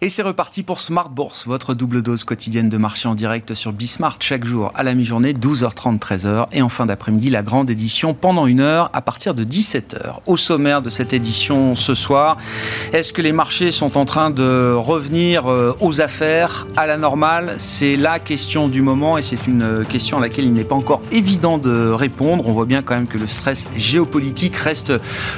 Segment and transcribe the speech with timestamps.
[0.00, 3.72] Et c'est reparti pour Smart Bourse, votre double dose quotidienne de marché en direct sur
[3.72, 6.46] Bismart chaque jour à la mi-journée, 12h30, 13h.
[6.52, 10.20] Et en fin d'après-midi, la grande édition pendant une heure à partir de 17h.
[10.26, 12.36] Au sommaire de cette édition ce soir,
[12.92, 17.56] est-ce que les marchés sont en train de revenir euh, aux affaires, à la normale?
[17.58, 21.02] C'est la question du moment et c'est une question à laquelle il n'est pas encore
[21.10, 22.46] évident de répondre.
[22.46, 24.92] On voit bien quand même que le stress géopolitique reste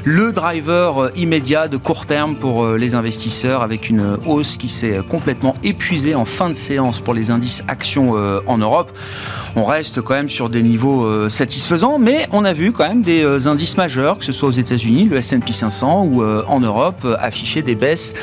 [0.04, 4.68] le driver euh, immédiat de court terme pour euh, les investisseurs avec une hausse qui
[4.68, 8.92] s'est complètement épuisé en fin de séance pour les indices actions euh, en Europe.
[9.56, 13.02] On reste quand même sur des niveaux euh, satisfaisants, mais on a vu quand même
[13.02, 17.06] des euh, indices majeurs, que ce soit aux États-Unis, le S&P 500 ou en Europe,
[17.18, 18.14] afficher des baisses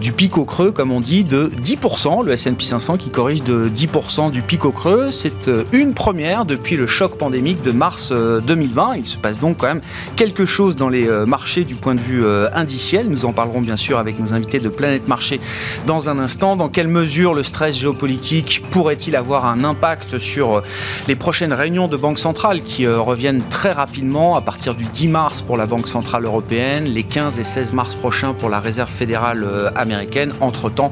[0.00, 2.24] du pic au creux, comme on dit, de 10%.
[2.24, 6.76] Le S&P 500 qui corrige de 10% du pic au creux, c'est une première depuis
[6.76, 8.96] le choc pandémique de mars 2020.
[8.96, 9.80] Il se passe donc quand même
[10.16, 13.08] quelque chose dans les marchés du point de vue indiciel.
[13.08, 15.40] Nous en parlerons bien sûr avec nos invités de Planète Marché
[15.86, 16.56] dans un instant.
[16.56, 20.62] Dans quelle mesure le stress géopolitique pourrait-il avoir un impact sur euh,
[21.08, 25.08] les prochaines réunions de banque centrale qui euh, reviennent très rapidement à partir du 10
[25.08, 28.90] mars pour la Banque centrale européenne, les 15 et 16 mars prochains pour la Réserve
[28.90, 30.32] fédérale euh, américaine?
[30.40, 30.90] Entre-temps,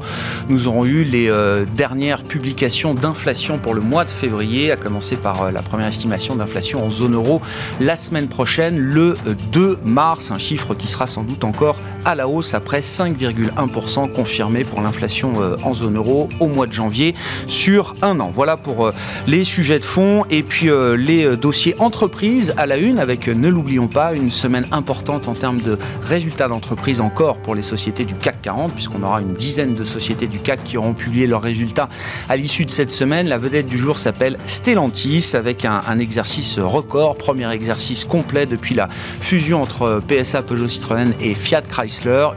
[0.49, 1.31] nous aurons eu les
[1.75, 6.85] dernières publications d'inflation pour le mois de février, à commencer par la première estimation d'inflation
[6.85, 7.41] en zone euro
[7.79, 9.17] la semaine prochaine, le
[9.51, 14.63] 2 mars, un chiffre qui sera sans doute encore à la hausse après 5,1% confirmé
[14.63, 17.15] pour l'inflation euh, en zone euro au mois de janvier
[17.47, 18.31] sur un an.
[18.33, 18.93] Voilà pour euh,
[19.27, 23.49] les sujets de fond et puis euh, les dossiers entreprises à la une avec, ne
[23.49, 28.15] l'oublions pas, une semaine importante en termes de résultats d'entreprise encore pour les sociétés du
[28.15, 31.89] CAC 40 puisqu'on aura une dizaine de sociétés du CAC qui auront publié leurs résultats
[32.29, 33.27] à l'issue de cette semaine.
[33.27, 38.75] La vedette du jour s'appelle Stellantis avec un, un, exercice record, premier exercice complet depuis
[38.75, 41.90] la fusion entre PSA Peugeot Citroën et Fiat Chrysler,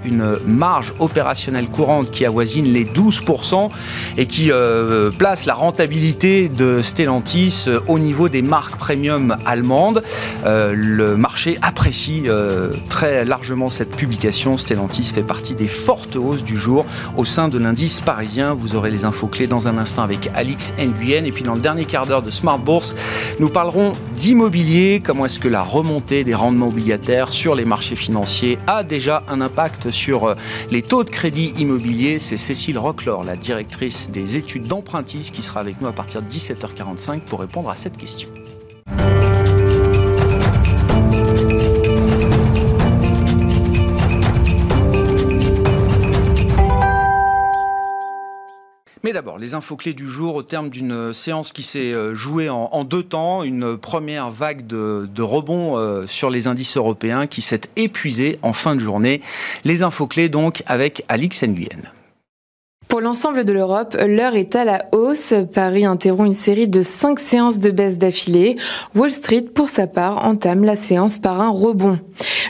[0.05, 3.69] une marge opérationnelle courante qui avoisine les 12%
[4.17, 10.03] et qui euh, place la rentabilité de Stellantis euh, au niveau des marques premium allemandes.
[10.45, 12.25] Euh, le marché apprécie
[12.89, 14.57] très largement cette publication.
[14.57, 16.85] Stellantis fait partie des fortes hausses du jour
[17.17, 18.55] au sein de l'indice parisien.
[18.55, 21.25] Vous aurez les infos clés dans un instant avec Alix Nguyen.
[21.25, 22.95] Et puis dans le dernier quart d'heure de Smart Bourse,
[23.41, 25.01] nous parlerons d'immobilier.
[25.05, 29.41] Comment est-ce que la remontée des rendements obligataires sur les marchés financiers a déjà un
[29.45, 30.35] impact sur
[30.71, 35.61] les taux de crédit immobilier C'est Cécile Rocklor, la directrice des études d'empruntis, qui sera
[35.61, 38.29] avec nous à partir de 17h45 pour répondre à cette question.
[49.05, 52.49] Mais d'abord, les infos clés du jour au terme d'une séance qui s'est euh, jouée
[52.49, 57.43] en, deux temps, une première vague de, de rebond euh, sur les indices européens qui
[57.43, 59.21] s'est épuisée en fin de journée.
[59.65, 61.83] Les infos clés donc avec Alix Nguyen.
[62.95, 65.35] Pour l'ensemble de l'Europe, l'heure est à la hausse.
[65.53, 68.55] Paris interrompt une série de cinq séances de baisse d'affilée.
[68.95, 71.99] Wall Street, pour sa part, entame la séance par un rebond.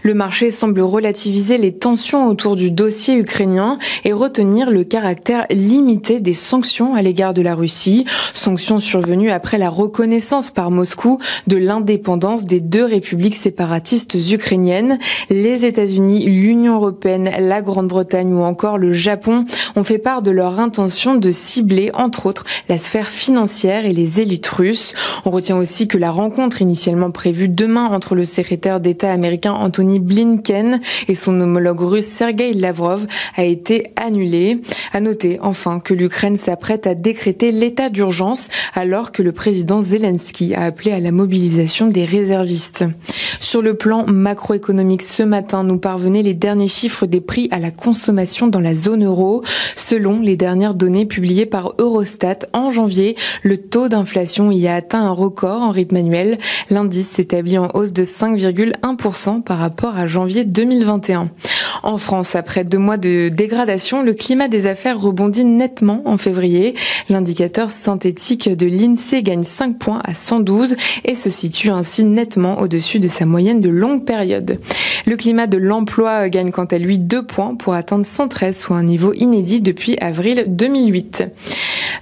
[0.03, 6.21] Le marché semble relativiser les tensions autour du dossier ukrainien et retenir le caractère limité
[6.21, 8.05] des sanctions à l'égard de la Russie.
[8.35, 14.99] Sanctions survenues après la reconnaissance par Moscou de l'indépendance des deux républiques séparatistes ukrainiennes.
[15.31, 20.61] Les États-Unis, l'Union européenne, la Grande-Bretagne ou encore le Japon ont fait part de leur
[20.61, 24.93] intention de cibler, entre autres, la sphère financière et les élites russes.
[25.25, 30.01] On retient aussi que la rencontre initialement prévue demain entre le secrétaire d'État américain Anthony
[30.01, 33.07] Blinken et son homologue russe Sergei Lavrov
[33.37, 34.61] a été annulée.
[34.93, 40.55] À noter enfin que l'Ukraine s'apprête à décréter l'état d'urgence alors que le président Zelensky
[40.55, 42.85] a appelé à la mobilisation des réservistes.
[43.41, 47.71] Sur le plan macroéconomique, ce matin, nous parvenaient les derniers chiffres des prix à la
[47.71, 49.43] consommation dans la zone euro.
[49.77, 55.03] Selon les dernières données publiées par Eurostat en janvier, le taux d'inflation y a atteint
[55.03, 56.39] un record en rythme annuel.
[56.71, 61.31] L'indice s'établit en hausse de 5,1% par rapport à janvier 2021.
[61.83, 66.75] En France, après deux mois de dégradation, le climat des affaires rebondit nettement en février.
[67.09, 73.01] L'indicateur synthétique de l'INSEE gagne 5 points à 112 et se situe ainsi nettement au-dessus
[73.01, 74.59] de sa moyenne de longue période.
[75.07, 78.83] Le climat de l'emploi gagne quant à lui 2 points pour atteindre 113, soit un
[78.83, 81.29] niveau inédit depuis avril 2008.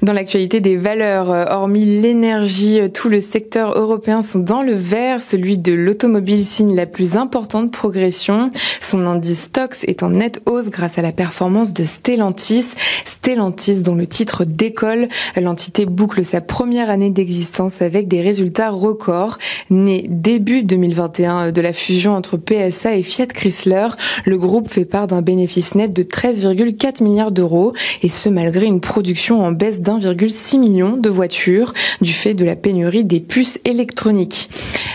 [0.01, 4.73] Dans l'actualité des valeurs, euh, hormis l'énergie, euh, tout le secteur européen sont dans le
[4.73, 5.21] vert.
[5.21, 8.51] Celui de l'automobile signe la plus importante progression.
[8.81, 12.75] Son indice Stox est en nette hausse grâce à la performance de Stellantis.
[13.05, 19.39] Stellantis, dont le titre décolle, l'entité boucle sa première année d'existence avec des résultats records.
[19.71, 23.89] Né début 2021 de la fusion entre PSA et Fiat Chrysler,
[24.25, 27.73] le groupe fait part d'un bénéfice net de 13,4 milliards d'euros
[28.03, 32.57] et ce malgré une production en baisse d'1,6 million de voitures du fait de la
[32.57, 34.49] pénurie des puces électroniques.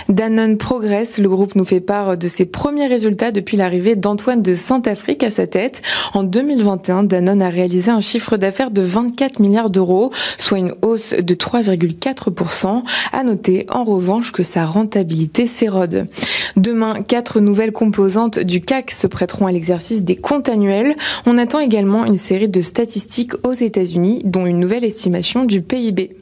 [0.10, 4.54] Danone progresse, le groupe nous fait part de ses premiers résultats depuis l'arrivée d'Antoine de
[4.54, 5.81] Saint-Afrique à sa tête.
[6.13, 11.13] En 2021, Danone a réalisé un chiffre d'affaires de 24 milliards d'euros, soit une hausse
[11.13, 12.83] de 3,4%.
[13.12, 16.07] À noter en revanche que sa rentabilité s'érode.
[16.56, 20.95] Demain, quatre nouvelles composantes du CAC se prêteront à l'exercice des comptes annuels.
[21.25, 26.18] On attend également une série de statistiques aux États-Unis, dont une nouvelle estimation du PIB.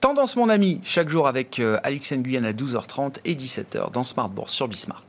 [0.00, 4.28] Tendance, mon ami, chaque jour avec euh, Alix Nguyen à 12h30 et 17h dans Smart
[4.28, 5.06] Bourse sur Bismart.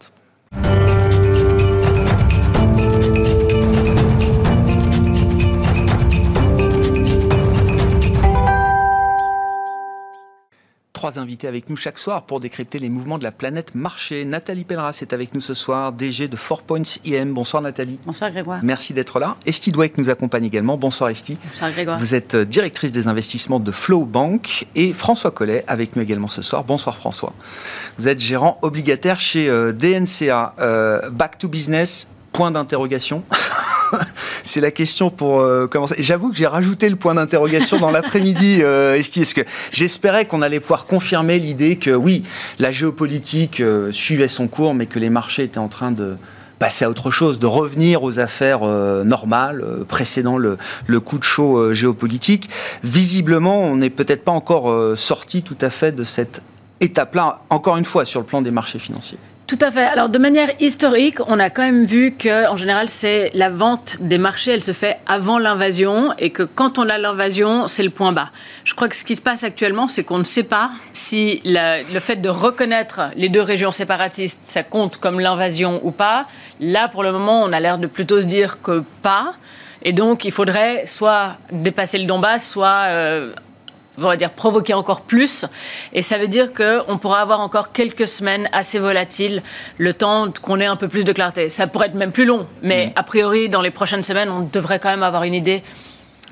[10.97, 14.25] Trois invités avec nous chaque soir pour décrypter les mouvements de la planète marché.
[14.25, 17.35] Nathalie Pelleras est avec nous ce soir, DG de 4 Points IM.
[17.35, 17.99] Bonsoir Nathalie.
[18.03, 18.61] Bonsoir Grégoire.
[18.63, 19.35] Merci d'être là.
[19.45, 20.75] Estie Dweck nous accompagne également.
[20.75, 21.37] Bonsoir Estie.
[21.45, 21.99] Bonsoir Grégoire.
[21.99, 26.27] Vous êtes euh, directrice des investissements de Flow Bank et François Collet avec nous également
[26.27, 26.63] ce soir.
[26.63, 27.33] Bonsoir François.
[27.99, 30.55] Vous êtes gérant obligataire chez euh, DNCA.
[30.59, 33.21] Euh, back to business, point d'interrogation.
[34.43, 35.95] c'est la question pour euh, commencer.
[35.99, 39.41] J'avoue que j'ai rajouté le point d'interrogation dans l'après-midi, euh, Esti, parce que
[39.71, 42.23] j'espérais qu'on allait pouvoir confirmer l'idée que oui,
[42.59, 46.17] la géopolitique euh, suivait son cours, mais que les marchés étaient en train de
[46.59, 50.57] passer à autre chose, de revenir aux affaires normales précédant le,
[50.87, 52.49] le, coup de chaud géopolitique.
[52.83, 56.41] Visiblement, on n'est peut-être pas encore sorti tout à fait de cette
[56.79, 59.19] étape-là, encore une fois, sur le plan des marchés financiers.
[59.47, 59.85] Tout à fait.
[59.85, 63.95] Alors, de manière historique, on a quand même vu que, en général, c'est la vente
[64.01, 67.89] des marchés, elle se fait avant l'invasion, et que quand on a l'invasion, c'est le
[67.89, 68.29] point bas.
[68.65, 71.99] Je crois que ce qui se passe actuellement, c'est qu'on ne sait pas si le
[71.99, 76.23] fait de reconnaître les deux régions séparatistes, ça compte comme l'invasion ou pas.
[76.59, 79.33] Là, pour le moment, on a l'air de plutôt se dire que pas.
[79.81, 83.31] Et donc, il faudrait soit dépasser le Donbass, soit euh,
[83.97, 85.45] on va dire, provoquer encore plus.
[85.93, 89.41] Et ça veut dire qu'on pourra avoir encore quelques semaines assez volatiles,
[89.77, 91.49] le temps qu'on ait un peu plus de clarté.
[91.49, 92.91] Ça pourrait être même plus long, mais mm.
[92.95, 95.63] a priori, dans les prochaines semaines, on devrait quand même avoir une idée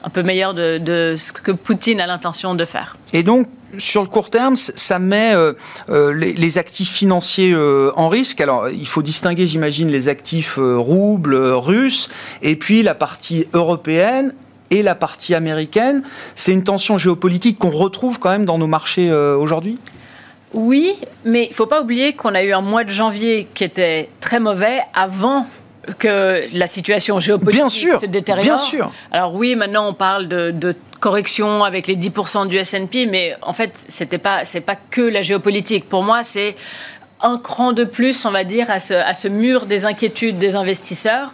[0.04, 2.96] un peu meilleure de, ce que Poutine a l'intention de faire.
[3.12, 3.48] Et donc,
[3.80, 5.54] sur le court terme, ça met euh,
[5.90, 8.40] euh, les, actifs financiers euh, en risque.
[8.40, 12.10] Alors, il faut distinguer, j'imagine, les actifs roubles, russes,
[12.44, 14.34] et puis la partie européenne
[14.72, 16.04] et la partie américaine.
[16.36, 19.78] C'est une tension géopolitique qu'on retrouve quand même dans nos marchés euh, aujourd'hui?
[20.54, 20.96] Oui,
[21.26, 24.10] mais il ne faut pas oublier qu'on a eu un mois de janvier qui était
[24.22, 25.48] très mauvais avant
[26.00, 28.44] que la situation géopolitique se détériore.
[28.44, 28.92] Bien sûr.
[29.12, 33.86] Alors oui, maintenant on parle de, correction avec les 10% du S&P, mais en fait,
[33.90, 35.88] c'était pas, c'est pas que la géopolitique.
[35.88, 36.56] Pour moi, c'est
[37.22, 40.56] un cran de plus, on va dire, à ce, à ce mur des inquiétudes des
[40.56, 41.32] investisseurs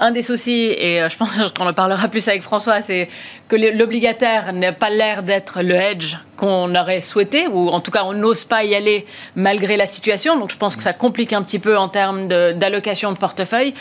[0.00, 3.08] un des soucis, et euh, je pense qu'on en parlera plus avec François, c'est
[3.48, 8.04] que l'obligataire n'a pas l'air d'être le hedge qu'on aurait souhaité, ou en tout cas
[8.04, 9.06] on n'ose pas y aller
[9.36, 10.38] malgré la situation.
[10.38, 13.74] Donc je pense que ça complique un petit peu en termes d'allocation de, portefeuille.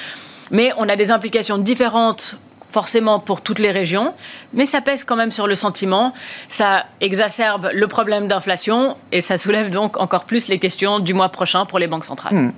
[0.51, 2.35] Mais on a des implications différentes
[2.69, 4.13] forcément pour toutes les régions,
[4.51, 6.11] mais ça pèse quand même sur le sentiment,
[6.49, 11.29] ça exacerbe le problème d'inflation et ça soulève donc encore plus les questions du mois
[11.29, 12.33] prochain pour les banques centrales.
[12.33, 12.51] Hmm.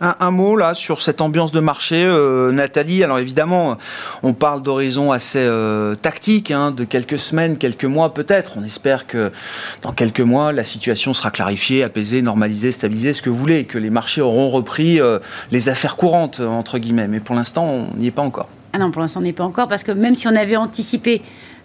[0.00, 3.02] Un, mot là sur cette ambiance de marché, euh, Nathalie.
[3.02, 3.78] Alors évidemment,
[4.22, 8.58] on parle d'horizon assez euh, tactique, hein, de quelques semaines, quelques mois peut-être.
[8.58, 9.32] On espère que
[9.80, 13.78] dans quelques mois, la situation sera clarifiée, apaisée, normalisée, stabilisée, ce que vous voulez, que
[13.78, 15.18] les marchés auront repris euh,
[15.50, 17.08] les affaires courantes entre guillemets.
[17.08, 18.48] Mais pour l'instant, on n'y est pas encore.
[18.74, 20.56] Ah non, pour l'instant, on n'y est pas encore parce que même si on avait
[20.56, 21.22] anticipé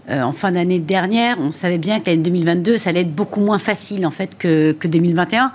[0.10, 3.60] en fin d'année dernière, on savait bien que l'année 2022, ça allait être beaucoup moins
[3.60, 5.52] facile en fait que, que 2021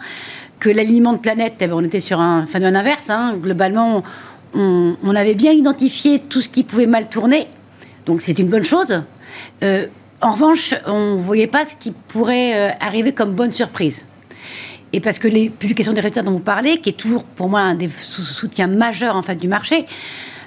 [0.66, 3.08] que l'alignement de planètes, eh ben, on était sur un phénomène inverse.
[3.08, 3.36] Hein.
[3.40, 4.02] Globalement,
[4.52, 7.46] on, avait bien identifié tout ce qui pouvait mal tourner,
[8.04, 9.04] donc c'est une bonne chose.
[9.62, 9.86] Euh,
[10.20, 14.02] en revanche, on ne voyait pas ce qui pourrait euh, arriver comme bonne surprise.
[14.92, 17.60] Et parce que les publications des résultats dont vous parlez, qui est toujours pour moi
[17.60, 19.86] un des soutiens majeurs en fait du marché,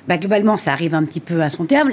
[0.10, 1.92] bah, globalement, ça arrive un petit peu à son terme.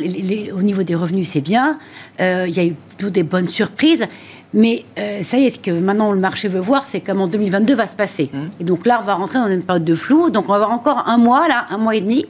[0.53, 1.79] au niveau des revenus, c'est bien.
[2.21, 4.07] Euh, il y a eu plutôt des bonnes surprises.
[4.57, 7.75] Mais euh, ça y est, ce que maintenant le marché veut voir, c'est comment 2022
[7.75, 8.31] va se passer.
[8.33, 8.39] Mmh.
[8.59, 10.31] Et donc là, on va rentrer dans une période de flou.
[10.31, 12.25] Donc on va avoir encore un mois, là, un mois et demi,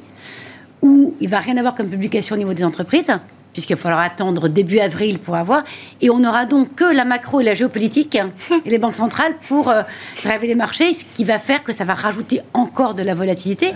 [0.83, 3.13] où il va rien avoir comme publication au niveau des entreprises.
[3.53, 5.63] puisqu'il va falloir attendre début avril pour avoir.
[6.01, 8.19] Et on n'aura donc que la macro et la géopolitique
[8.65, 9.83] et les banques centrales pour euh,
[10.25, 13.73] driver les marchés, ce qui va faire que ça va rajouter encore de la volatilité.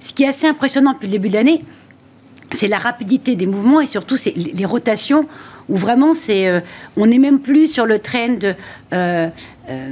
[0.00, 1.62] Ce qui est assez impressionnant depuis le début de l'année,
[2.50, 5.26] c'est la rapidité des mouvements et surtout les rotations
[5.68, 6.60] où vraiment c'est euh,
[6.96, 8.38] on n'est même plus sur le trend
[8.92, 9.28] euh,
[9.68, 9.90] euh,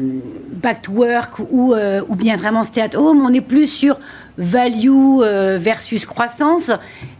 [0.52, 3.24] back to work ou, ou bien vraiment stay at home.
[3.24, 3.98] On n'est plus sur
[4.36, 5.20] value
[5.58, 6.70] versus croissance.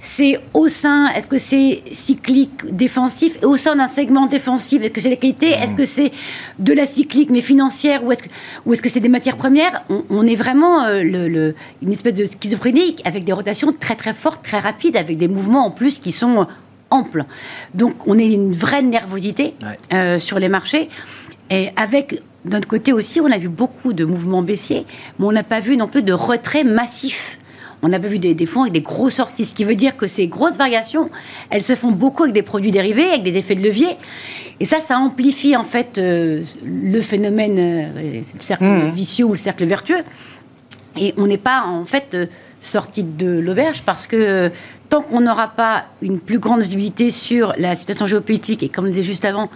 [0.01, 3.37] C'est au sein est-ce que c'est cyclique défensif?
[3.43, 5.63] Au sein d'un segment défensif est-ce que c'est la qualité mmh.
[5.63, 6.13] est-ce que c'est
[6.61, 8.05] de la cyclique mais financière?
[8.05, 8.29] Ou est-ce que
[8.67, 9.83] ou est-ce que c'est des matières premières?
[10.11, 14.61] On, est vraiment le, une espèce de schizophrénie avec des rotations très très fortes très
[14.61, 16.47] rapides avec des mouvements en plus qui sont
[16.91, 17.25] ample.
[17.75, 19.55] Donc on est une vraie nervosité
[19.93, 20.89] euh, sur les marchés.
[21.51, 24.87] Et avec, d'un côté aussi, on a vu beaucoup de mouvements baissiers,
[25.19, 27.39] mais on n'a pas vu non plus de retrait massif.
[27.83, 30.07] On n'a pas vu des, fonds avec des grosses sorties, ce qui veut dire que
[30.07, 31.11] ces grosses variations,
[31.51, 33.89] elles se font beaucoup avec des produits dérivés, avec des effets de levier.
[34.59, 38.91] Et ça, ça amplifie en fait euh, le phénomène, euh, le cercle mmh.
[38.91, 40.01] vicieux ou le cercle vertueux.
[40.97, 42.17] Et on n'est pas en fait
[42.65, 44.51] sorti de l'auberge parce que
[44.89, 48.91] tant qu'on n'aura pas une plus grande visibilité sur la situation géopolitique, et comme je
[48.91, 49.51] disais juste avant,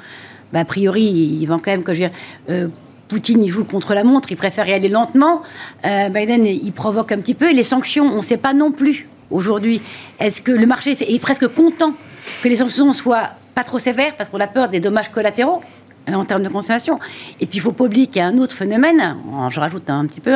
[0.52, 2.16] bah, a priori, il va quand même, que je veux dire,
[2.50, 2.68] euh,
[3.08, 5.42] Poutine, il joue contre la montre, il préfère y aller lentement.
[5.86, 7.50] Euh, Biden, il provoque un petit peu.
[7.50, 9.80] Et les sanctions, on ne sait pas non plus aujourd'hui.
[10.20, 11.94] Est-ce que le marché est presque content
[12.42, 15.62] que les sanctions soient pas trop sévères parce qu'on a peur des dommages collatéraux?
[15.62, 16.98] euh, en termes de consommation.
[17.40, 19.16] Et puis, il faut pas oublier qu'il y a un autre phénomène,
[19.50, 20.34] je rajoute un petit peu,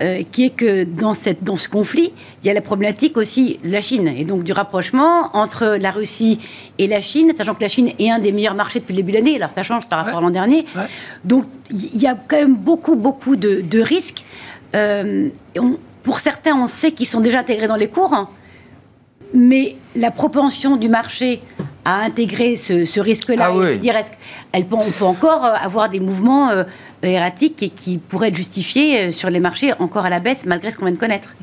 [0.00, 3.58] euh, qui est que dans, cette, dans ce conflit, il y a la problématique aussi
[3.62, 6.40] de la Chine, et donc du rapprochement entre la Russie
[6.78, 9.12] et la Chine, sachant que la Chine est un des meilleurs marchés depuis le début
[9.12, 10.64] de l'année, alors ça change par rapport à l'an dernier.
[11.24, 14.24] Donc, il y a quand même beaucoup, beaucoup de, risques.
[14.74, 15.28] Euh,
[16.02, 18.28] pour certains, on sait qu'ils sont déjà intégrés dans les cours,
[19.32, 21.40] mais la propension du marché
[21.84, 26.64] à intégrer ce, risque-là ah dire est-ce qu'on peut encore euh, avoir des mouvements euh,
[27.02, 30.70] erratiques et qui pourraient être justifiés euh, sur les marchés encore à la baisse malgré
[30.70, 31.34] ce qu'on vient de connaître?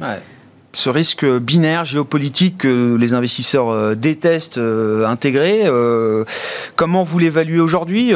[0.74, 4.58] ce risque binaire géopolitique que les investisseurs détestent
[5.06, 5.70] intégrer.
[6.78, 8.14] comment vous l'évaluez aujourd'hui,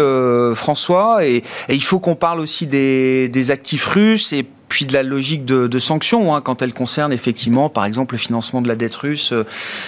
[0.54, 1.26] François?
[1.26, 5.46] Et, il faut qu'on parle aussi des, des, actifs russes et puis de la logique
[5.46, 9.32] de, sanctions hein, quand elle concerne effectivement, par exemple, le financement de la dette russe,
[9.32, 9.44] euh,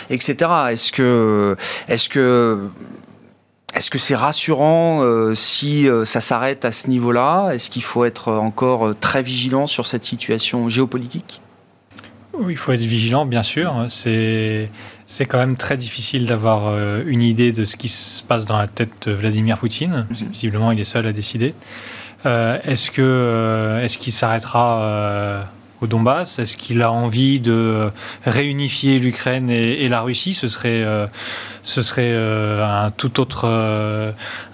[0.09, 0.51] etc.
[0.69, 1.55] Est-ce que,
[1.87, 2.69] est-ce que
[3.73, 7.51] est-ce que c'est rassurant euh, si euh, ça s'arrête à ce niveau-là?
[7.51, 11.41] Est-ce qu'il faut être encore très vigilant sur cette situation géopolitique?
[12.33, 13.85] Oui, il faut être vigilant, bien sûr.
[13.89, 14.69] C'est
[15.05, 18.67] c'est quand même très difficile d'avoir une idée de ce qui se passe dans la
[18.67, 20.05] tête de Vladimir Poutine.
[20.09, 20.27] Mhm.
[20.31, 21.53] Visiblement, il est seul à décider.
[22.27, 25.43] Euh, est-ce que euh, est-ce qu'il s'arrêtera euh,
[25.79, 26.39] au Donbass?
[26.39, 27.89] Est-ce qu'il a envie de
[28.25, 30.33] réunifier l'Ukraine et, la Russie?
[30.33, 30.83] Ce serait,
[31.63, 33.45] ce serait un, tout autre,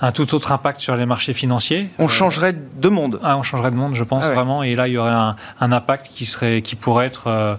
[0.02, 1.90] un tout autre impact sur les marchés financiers.
[1.98, 3.20] On changerait de monde.
[3.24, 4.64] Ah, on changerait de monde, je pense, ah vraiment.
[4.64, 5.36] Et là, il y aurait un,
[5.72, 7.58] impact qui, serait, qui pourrait être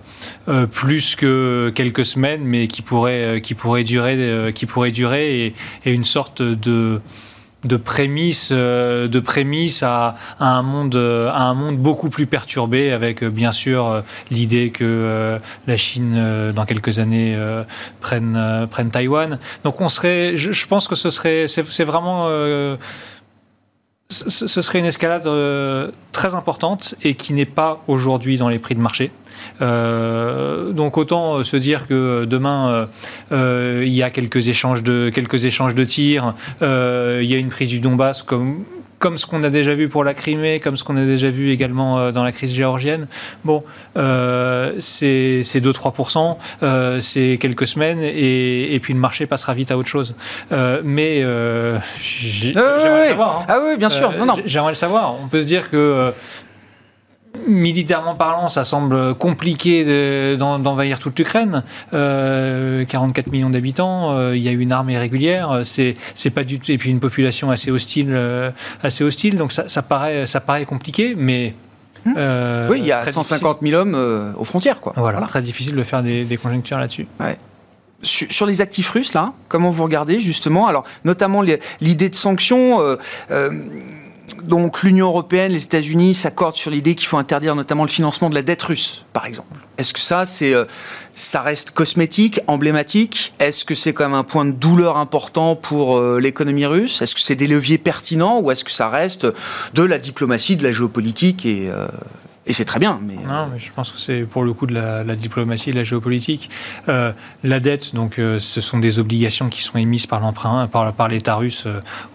[0.71, 5.55] plus que quelques semaines, mais qui pourrait, qui pourrait durer, qui pourrait durer et,
[5.87, 7.01] et une sorte de
[7.65, 13.23] de prémices, euh, de prémices à, un monde, à un monde beaucoup plus perturbé, avec
[13.23, 17.37] euh, bien sûr euh, l'idée que la Chine, dans quelques années,
[18.01, 19.39] prenne, prenne Taïwan.
[19.65, 22.29] Donc on serait, je, pense que ce serait, c'est vraiment
[24.15, 25.29] ce serait une escalade
[26.13, 29.11] très importante et qui n'est pas aujourd'hui dans les prix de marché.
[29.61, 32.89] Euh, donc autant euh, se dire que demain
[33.33, 37.49] euh, il y a quelques échanges de quelques échanges de tirs, il y a une
[37.49, 38.65] prise du Donbass comme
[39.05, 41.51] comme ce qu'on a déjà vu pour la Crimée, comme ce qu'on a déjà vu
[41.51, 43.07] également dans la crise géorgienne.
[43.45, 43.63] Bon,
[43.95, 46.37] c'est 2-3%,
[47.03, 50.15] c'est quelques semaines, et, puis le marché passera vite à autre chose.
[50.83, 51.21] mais
[52.01, 53.41] j'aimerais le savoir.
[53.41, 53.47] Hein.
[53.47, 54.11] Ah oui, bien sûr.
[54.47, 55.17] J'aimerais le savoir.
[55.23, 56.15] On peut se dire que
[57.47, 61.63] militairement parlant, ça semble compliqué d'envahir toute l'Ukraine.
[61.91, 65.97] 44 euh, millions d'habitants, euh, il y a une armée régulière, c'est
[66.35, 68.51] pas du tout et puis une population assez hostile, euh,
[68.83, 69.37] assez hostile.
[69.37, 71.55] Donc ça, paraît, ça paraît compliqué, mais
[72.07, 72.15] hum.
[72.71, 74.93] oui, il y a 150 000 hommes aux frontières, quoi.
[74.97, 77.07] Voilà, très difficile de faire des, conjonctures là-dessus.
[78.03, 80.67] Sur, les actifs russes, là, comment vous regardez justement?
[80.67, 81.43] Alors, notamment
[81.81, 82.81] l'idée de sanctions
[84.43, 88.35] donc l'Union européenne, les États-Unis s'accordent sur l'idée qu'il faut interdire notamment le financement de
[88.35, 89.61] la dette russe, par exemple.
[89.79, 90.65] Est-ce que ça, c'est, euh,
[91.15, 93.35] ça reste cosmétique, emblématique?
[93.39, 97.03] Est-ce que c'est quand même un point de douleur important pour euh, l'économie russe?
[97.03, 99.27] Est-ce que c'est des leviers pertinents ou est-ce que ça reste
[99.75, 101.89] de la diplomatie, de la géopolitique et, euh,
[102.47, 103.01] Et c'est très bien.
[103.03, 105.85] Mais, non, mais je pense que c'est pour le coup de la, diplomatie de la
[105.85, 106.51] géopolitique.
[106.87, 111.37] la dette, donc, ce sont des obligations qui sont émises par l'emprunt, par, par l'État
[111.37, 111.67] russe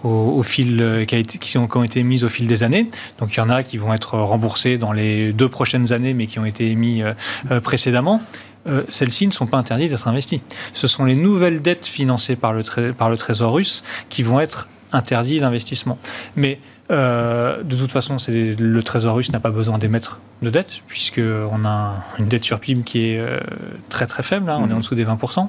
[0.03, 2.89] au, fil qui, a été, qui, ont, qui, ont, été émises au fil des années.
[3.17, 6.27] Donc il y en a qui vont être remboursées dans les deux prochaines années, mais
[6.27, 7.01] qui ont été émis
[7.63, 8.21] précédemment.
[8.67, 10.41] Euh, celles-ci ne sont pas interdites d'être investies.
[10.74, 14.67] Ce sont les nouvelles dettes financées par le, par le Trésor russe qui vont être
[14.91, 15.98] interdites d'investissement.
[16.36, 16.59] Mais
[16.91, 22.03] euh, de toute façon, le Trésor russe n'a pas besoin d'émettre de dette, puisqu'on a
[22.17, 23.39] une dette sur PIB qui est euh,
[23.89, 24.81] très très faible, hein, on est en mhm.
[24.81, 25.48] dessous des 20%.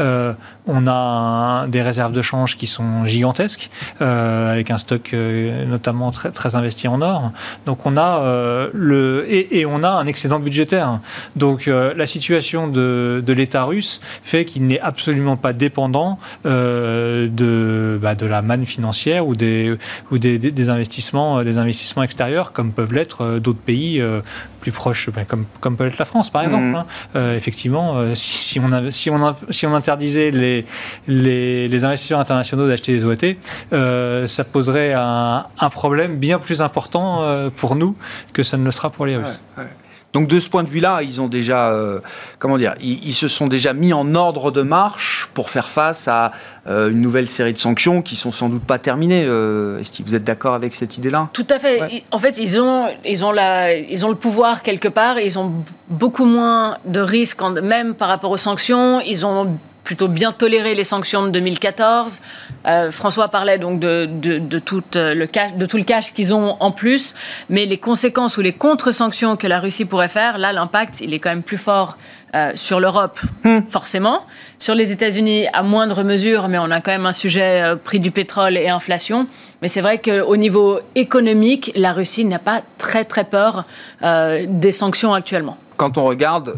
[0.00, 0.32] Euh,
[0.66, 3.70] on a des réserves de change qui sont gigantesques,
[4.00, 7.32] avec un stock notamment très, très investi en or.
[7.66, 11.00] Donc on a le et, on a un excédent budgétaire.
[11.36, 18.14] Donc la situation de, de l'État russe fait qu'il n'est absolument pas dépendant de, bah,
[18.14, 19.76] de la manne financière ou des,
[20.10, 24.00] ou des, des investissements investissements, euh, des investissements extérieurs, comme peuvent l'être euh, d'autres pays
[24.00, 24.20] euh,
[24.60, 26.64] plus proches, ben, comme, comme peut l'être la France, par exemple.
[26.64, 26.84] Mmh.
[27.14, 27.34] Hein.
[27.34, 30.66] effectivement, si, on si, on si on interdisait les,
[31.08, 37.24] les, les investisseurs internationaux d'acheter des OAT, ça poserait un, un, problème bien plus important
[37.56, 37.96] pour nous
[38.32, 39.40] que ça ne le sera pour les Russes.
[40.12, 42.00] Donc de ce point de vue-là, ils ont déjà, euh,
[42.38, 46.32] comment dire, ils, se sont déjà mis en ordre de marche pour faire face à
[46.66, 49.24] euh, une nouvelle série de sanctions qui sont sans doute pas terminées.
[49.26, 51.28] Euh, Est-ce que vous êtes d'accord avec cette idée-là?
[51.32, 52.02] Tout à fait.
[52.10, 55.20] En fait, ils ont, ils ont la, ils ont le pouvoir quelque part.
[55.20, 55.52] Ils ont
[55.88, 59.00] beaucoup moins de risques, même par rapport aux sanctions.
[59.00, 62.20] Ils ont plutôt bien toléré les sanctions de 2014.
[62.66, 66.34] Euh, François parlait donc de, de, tout euh, le cash, de tout le cash qu'ils
[66.34, 67.14] ont en plus,
[67.48, 71.18] mais les conséquences ou les contre-sanctions que la Russie pourrait faire, là, l'impact, il est
[71.18, 71.96] quand même plus fort
[72.34, 73.60] euh, sur l'Europe, hmm.
[73.68, 74.24] forcément.
[74.58, 78.10] Sur les États-Unis, à moindre mesure, mais on a quand même un sujet prix du
[78.10, 79.26] pétrole et inflation.
[79.62, 83.64] Mais c'est vrai qu'au niveau économique, la Russie n'a pas très très peur
[84.02, 86.54] des sanctions actuellement quand on regarde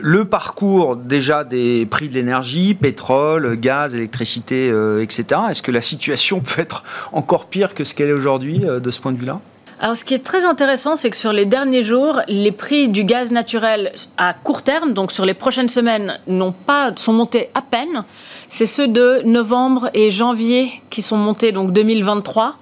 [0.00, 5.82] le, parcours déjà des prix de l'énergie, pétrole, gaz, électricité, euh, etc., est-ce que la
[5.82, 6.82] situation peut être
[7.12, 9.40] encore pire que ce qu'elle est aujourd'hui euh, de ce point de vue-là?
[9.78, 13.04] Alors, ce qui est très intéressant, c'est que sur les derniers jours, les prix du
[13.04, 17.60] gaz naturel à court terme, donc sur les prochaines semaines, n'ont pas sont montés à
[17.60, 18.04] peine.
[18.48, 22.56] C'est ceux de novembre et janvier qui sont montés, donc 2023.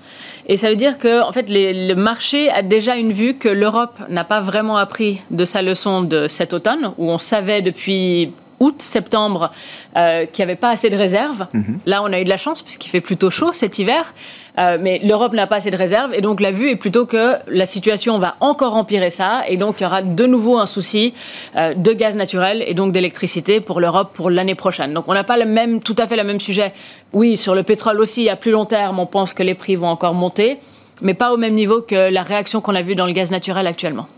[0.51, 3.99] Et ça veut dire que, en fait, le marché a déjà une vue que l'Europe
[4.09, 8.83] n'a pas vraiment appris de sa leçon de cet automne, où on savait depuis août,
[8.83, 9.51] septembre,
[9.97, 11.47] euh, qu'il n'y avait pas assez de réserves.
[11.53, 11.79] Mhm.
[11.87, 14.15] Là, on a eu de la chance puisqu'il fait plutôt chaud cet hiver.
[14.59, 16.13] Euh, mais l'Europe n'a pas assez de réserves.
[16.15, 19.45] Et donc, la vue est plutôt que la situation va encore empirer ça.
[19.49, 21.15] Et donc, il y aura de nouveau un souci
[21.57, 24.93] euh, de gaz naturel et donc d'électricité pour l'Europe pour l'année prochaine.
[24.93, 26.73] Donc, on n'a pas le même, tout à fait le même sujet.
[27.13, 29.89] Oui, sur le pétrole aussi, à plus long terme, on pense que les prix vont
[29.89, 30.59] encore monter,
[31.03, 33.67] mais pas au même niveau que la réaction qu'on a vue dans le gaz naturel
[33.67, 34.09] actuellement.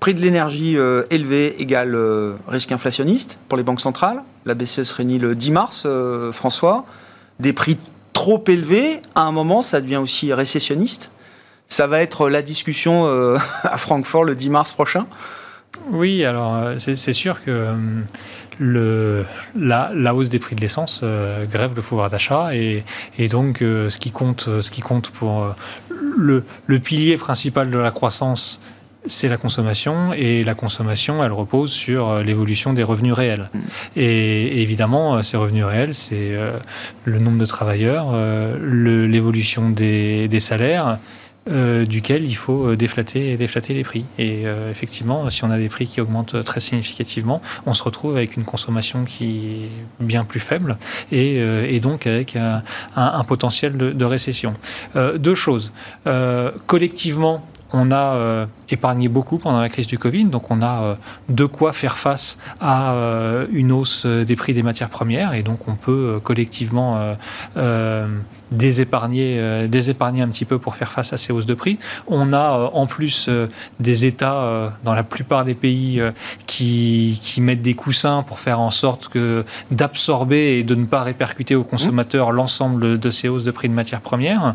[0.00, 4.22] Prix de l'énergie euh, élevé égale euh, risque inflationniste pour les banques centrales.
[4.46, 6.86] La BCE se réunit le 10 mars, euh, François.
[7.38, 7.76] Des prix
[8.14, 11.10] trop élevés, à un moment, ça devient aussi récessionniste.
[11.68, 13.06] Ça va être la discussion
[13.62, 15.06] à Francfort le 10 mars prochain
[15.90, 17.68] Oui, alors c'est sûr que
[18.58, 21.02] la, hausse des prix de l'essence
[21.50, 22.82] grève le pouvoir d'achat et,
[23.28, 25.54] donc ce, qui compte, ce qui compte pour
[26.18, 28.60] le pilier principal de la croissance
[29.06, 33.48] c'est la consommation et la consommation, elle repose sur euh, l'évolution des revenus réels.
[33.52, 33.58] Mm.
[33.96, 36.58] Et, évidemment, euh, ces revenus réels, c'est euh,
[37.04, 38.12] le nombre de travailleurs,
[38.60, 40.98] l'évolution des, salaires.
[41.48, 44.04] duquel il faut déflater, déflater les prix.
[44.18, 48.36] Et effectivement, si on a des prix qui augmentent très significativement, on se retrouve avec
[48.36, 50.76] une consommation qui est bien plus faible
[51.10, 54.54] et, donc avec un, potentiel de, de récession.
[54.94, 55.72] deux choses.
[56.66, 60.94] collectivement, on a euh, épargné beaucoup pendant la crise du Covid, donc on a euh,
[61.28, 65.68] de quoi faire face à euh, une hausse des prix des matières premières, et donc
[65.68, 67.16] on peut collectivement
[68.50, 71.78] désépargner, désépargner un petit peu pour faire face à ces hausses de prix.
[72.06, 73.28] On a en plus
[73.78, 76.02] des États dans la plupart des pays
[76.46, 81.02] qui, qui, mettent des coussins pour faire en sorte que d'absorber et de ne pas
[81.02, 84.54] répercuter aux consommateurs l'ensemble de ces hausses de prix de matières premières.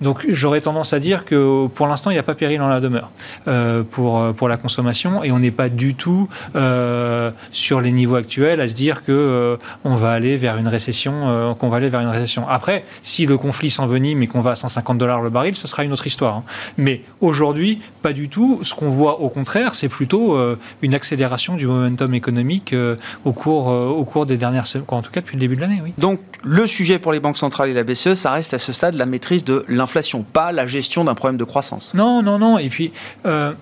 [0.00, 2.80] donc j'aurais tendance à dire que pour l'instant il n'y a pas péril dans la
[2.80, 3.10] demeure
[3.48, 7.92] euh, pour, euh, pour la consommation et on n'est pas du tout euh, sur les
[7.92, 11.88] niveaux actuels à se dire que on va aller vers une récession, qu'on va aller
[11.88, 12.48] vers une récession.
[12.48, 15.84] Après, si le conflit s'envenime et qu'on va à 150 dollars le baril, ce sera
[15.84, 16.36] une autre histoire.
[16.36, 16.44] Hein.
[16.76, 18.60] Mais aujourd'hui, pas du tout.
[18.62, 20.38] Ce qu'on voit au contraire, c'est plutôt
[20.82, 22.74] une accélération du momentum économique
[23.24, 25.80] au cours, au cours des dernières semaines, en tout cas depuis le début de l'année.
[25.82, 25.92] Oui.
[25.98, 28.94] Donc le sujet pour les banques centrales et la BCE, ça reste à ce stade
[28.94, 31.94] la maîtrise de l'inflation, pas la gestion d'un problème de croissance.
[31.94, 32.58] Non, non, non.
[32.58, 32.92] Et puis,
[33.26, 33.52] euh,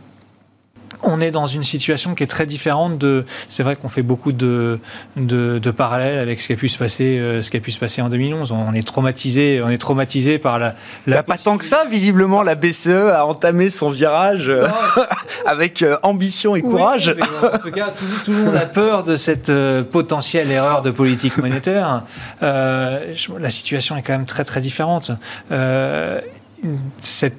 [1.03, 3.25] on est dans une situation qui est très différente de.
[3.49, 4.79] C'est vrai qu'on fait beaucoup de,
[5.17, 7.79] de, parallèles avec ce qui a pu se passer, euh, ce qui a pu se
[7.79, 8.53] passer en 2011.
[8.53, 10.75] On est traumatisé, on est traumatisé par la.
[11.07, 14.67] la pas tant que ça, visiblement, la BCE a entamé son virage euh,
[15.47, 17.15] avec euh, ambition et courage.
[17.43, 17.93] en tout cas,
[18.25, 19.53] tout, le monde a peur de cette
[19.91, 22.05] potentielle erreur de politique monétaire.
[22.41, 25.13] la situation est quand même très très différente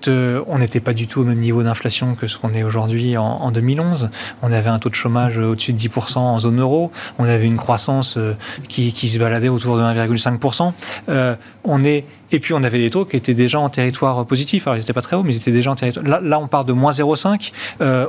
[0.07, 3.17] euh, on n'était pas du tout au même niveau d'inflation que ce qu'on est aujourd'hui
[3.17, 4.09] en, 2011.
[4.41, 6.91] On avait un taux de chômage au-dessus de 10% en zone euro.
[7.19, 8.33] On avait une croissance euh,
[8.67, 10.73] qui, se baladait autour de 1,5%.
[11.09, 14.67] Euh, on est, et puis on avait des taux qui étaient déjà en territoire positif.
[14.67, 16.21] Alors ils n'étaient pas très hauts, mais ils étaient déjà en territoire.
[16.21, 17.51] Là, on part de moins 0,5.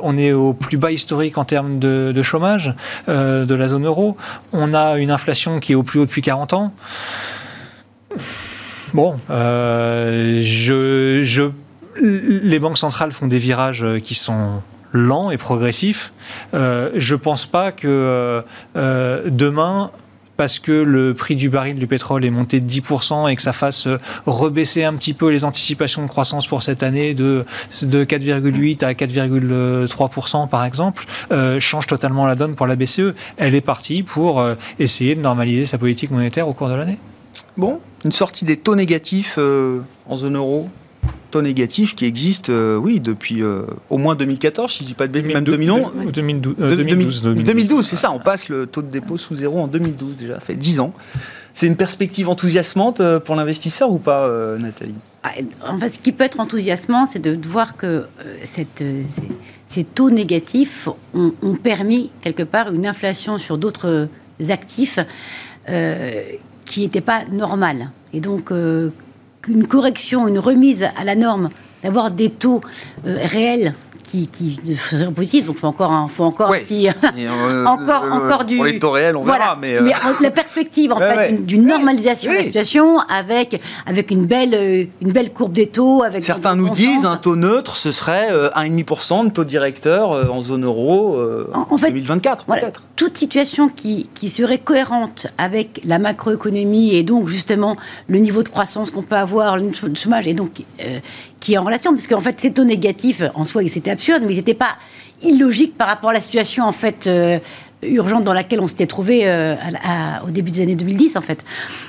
[0.02, 2.74] on est au plus bas historique en termes de chômage
[3.08, 4.16] de la zone euro.
[4.52, 6.72] On a une inflation qui est au plus haut depuis 40 ans.
[8.94, 10.42] Bon, euh,
[12.00, 14.60] les banques centrales font des virages qui sont
[14.92, 16.12] lents et progressifs.
[16.52, 18.42] Euh, je ne pense pas que
[18.76, 19.90] euh, demain,
[20.36, 23.54] parce que le prix du baril du pétrole est monté de 10% et que ça
[23.54, 23.88] fasse
[24.26, 27.46] rebaisser un petit peu les anticipations de croissance pour cette année de,
[27.82, 31.06] de 4,8 à 4,3% par exemple,
[31.60, 33.14] change totalement la donne pour la BCE.
[33.38, 34.44] Elle est partie pour
[34.78, 36.98] essayer de normaliser sa politique monétaire au cours de l'année.
[37.56, 40.68] Bon, une sortie des taux négatifs euh, en zone euro
[41.30, 44.94] taux négatifs qui existent, euh, oui, depuis euh, au moins 2014, si je ne dis
[44.94, 46.12] pas de bêtises, même 2011.
[46.12, 47.22] 2012.
[47.22, 50.40] 2012, c'est ça, on passe le taux de dépôt sous zéro en 2012 déjà, ça
[50.40, 50.92] fait 10 ans.
[51.54, 54.94] C'est une perspective enthousiasmante pour l'investisseur ou pas, Nathalie?
[55.22, 55.30] Ah,
[55.66, 58.04] En fait, ce qui peut être enthousiasmant, c'est de, voir que
[58.44, 58.84] cette,
[59.68, 64.08] ces, taux négatifs ont, ont, permis quelque part une inflation sur d'autres
[64.50, 64.98] actifs
[66.72, 67.90] qui n'était pas normal.
[68.14, 68.88] Et donc, euh,
[69.46, 71.50] une correction, une remise à la norme,
[71.82, 72.62] d'avoir des taux
[73.06, 73.74] euh, réels
[74.12, 75.46] qui, qui serait positif.
[75.46, 78.56] Donc, il faut encore un, faut encore un petit, euh, encore, encore du.
[78.56, 79.56] Pour les taux réels, on verra.
[79.60, 84.88] Mais, mais la perspective, en fait, d'une normalisation de la situation avec, avec une belle,
[85.00, 86.02] une belle courbe des taux.
[86.02, 90.64] Avec Certains nous disent un taux neutre, ce serait 1,5% de taux directeur en zone
[90.64, 91.18] euro
[91.52, 92.82] en, 2024, peut-être.
[92.96, 97.76] Toute situation qui, qui serait cohérente avec la macroéconomie et donc justement
[98.08, 100.62] le niveau de croissance qu'on peut avoir, le chômage, et donc
[101.42, 104.32] qui est en relation, parce qu'en fait, ces taux négatifs, en soi, c'était absurde, mais
[104.32, 104.76] ils n'étaient pas
[105.22, 107.40] illogiques par rapport à la situation, en fait, euh,
[107.82, 109.56] urgente dans laquelle on s'était trouvé euh,
[110.24, 111.44] au début des années 2010, en fait.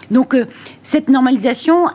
[0.09, 0.45] Donc, euh,
[0.81, 1.85] cette normalisation,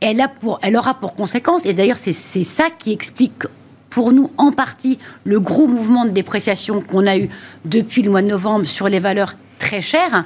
[0.00, 3.44] elle, a pour, elle aura pour conséquence, et d'ailleurs, c'est ça qui explique
[3.88, 7.30] pour nous, en partie, le gros mouvement de dépréciation qu'on a eu
[7.64, 10.24] depuis le mois de novembre sur les valeurs très chères.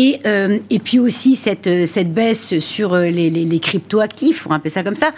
[0.00, 4.70] Et, euh, et puis aussi cette, euh, baisse sur euh, les, les, crypto-actifs, on appeler
[4.70, 5.10] ça comme ça,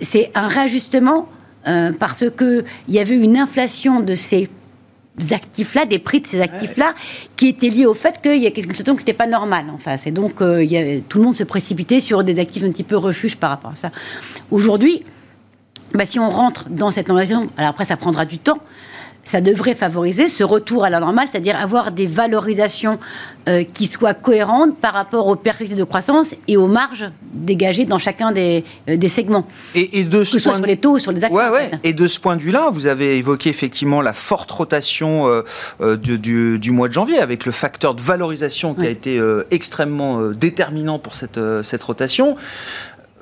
[0.00, 1.28] c'est un réajustement
[2.00, 4.48] parce qu'il y avait une inflation de ces
[5.30, 6.92] actifs-là, des prix de ces actifs-là,
[7.36, 9.78] qui était lié au fait qu'il y a quelque chose qui n'était pas normal en
[9.78, 10.08] face.
[10.08, 13.50] Et donc, tout le monde se précipitait sur des actifs un petit peu refuge par
[13.50, 13.92] rapport à ça.
[14.50, 15.04] Aujourd'hui,
[15.94, 18.58] bah, si on rentre dans cette normalisation, alors après, ça prendra du temps,
[19.24, 22.98] ça devrait favoriser ce retour à la normale, c'est-à-dire avoir des valorisations
[23.48, 27.98] euh, qui soient cohérentes par rapport aux perspectives de croissance et aux marges dégagées dans
[27.98, 29.46] chacun des, euh, des segments.
[29.74, 31.38] Et, de ce que ce soit sur les taux ou sur les actions.
[31.82, 35.26] Et de ce point de vue-là, vous avez évoqué effectivement la forte rotation
[35.80, 40.28] euh, du, du, mois de janvier avec le facteur de valorisation qui a été extrêmement
[40.28, 42.36] déterminant pour cette, cette rotation.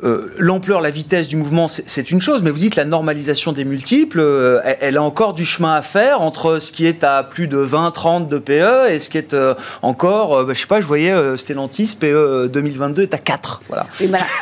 [0.03, 3.65] Euh, l'ampleur, la vitesse du mouvement, c'est une chose, mais vous dites la normalisation des
[3.65, 7.49] multiples, euh, elle, a encore du chemin à faire entre ce qui est à plus
[7.49, 10.81] de 20, 30 de PE et ce qui est euh, encore, bah, je sais pas,
[10.81, 13.63] je voyais Stellantis, PE 2022 est à 4.
[13.69, 13.87] Voilà.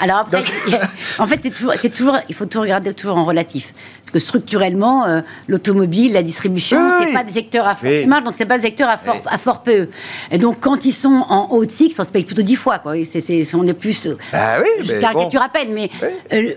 [0.01, 0.45] alors après,
[1.19, 3.73] en fait, c'est toujours, toujours, il faut tout regarder toujours en relatif.
[3.99, 8.47] Parce que structurellement, l'automobile, la distribution, c'est pas des secteurs à fort marge, donc c'est
[8.47, 9.89] pas des secteurs à fort, à fort PE.
[10.31, 12.79] Et donc, quand ils sont en haut de cycle, on se paye plutôt 10 fois,
[12.79, 12.95] quoi.
[13.05, 14.09] C'est, on est plus.
[14.33, 15.91] Bah oui, je caricature peine, mais
[16.33, 16.55] euh,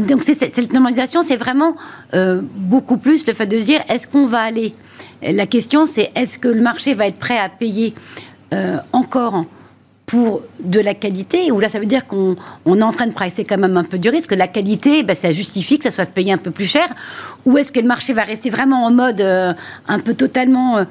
[0.00, 1.76] donc cette, normalisation, c'est vraiment
[2.14, 4.74] euh, beaucoup plus le fait de dire est-ce qu'on va aller?
[5.22, 7.94] La question, c'est est-ce que le marché va être prêt à payer
[8.54, 9.44] euh, encore
[10.06, 12.34] pour de la qualité, ou là ça veut dire qu'on
[12.66, 14.34] est en train de pricer quand même un peu du risque.
[14.34, 16.88] La qualité, ben, ça justifie que ça soit payer un peu plus cher,
[17.44, 20.84] ou est-ce que le marché va rester vraiment en mode un peu totalement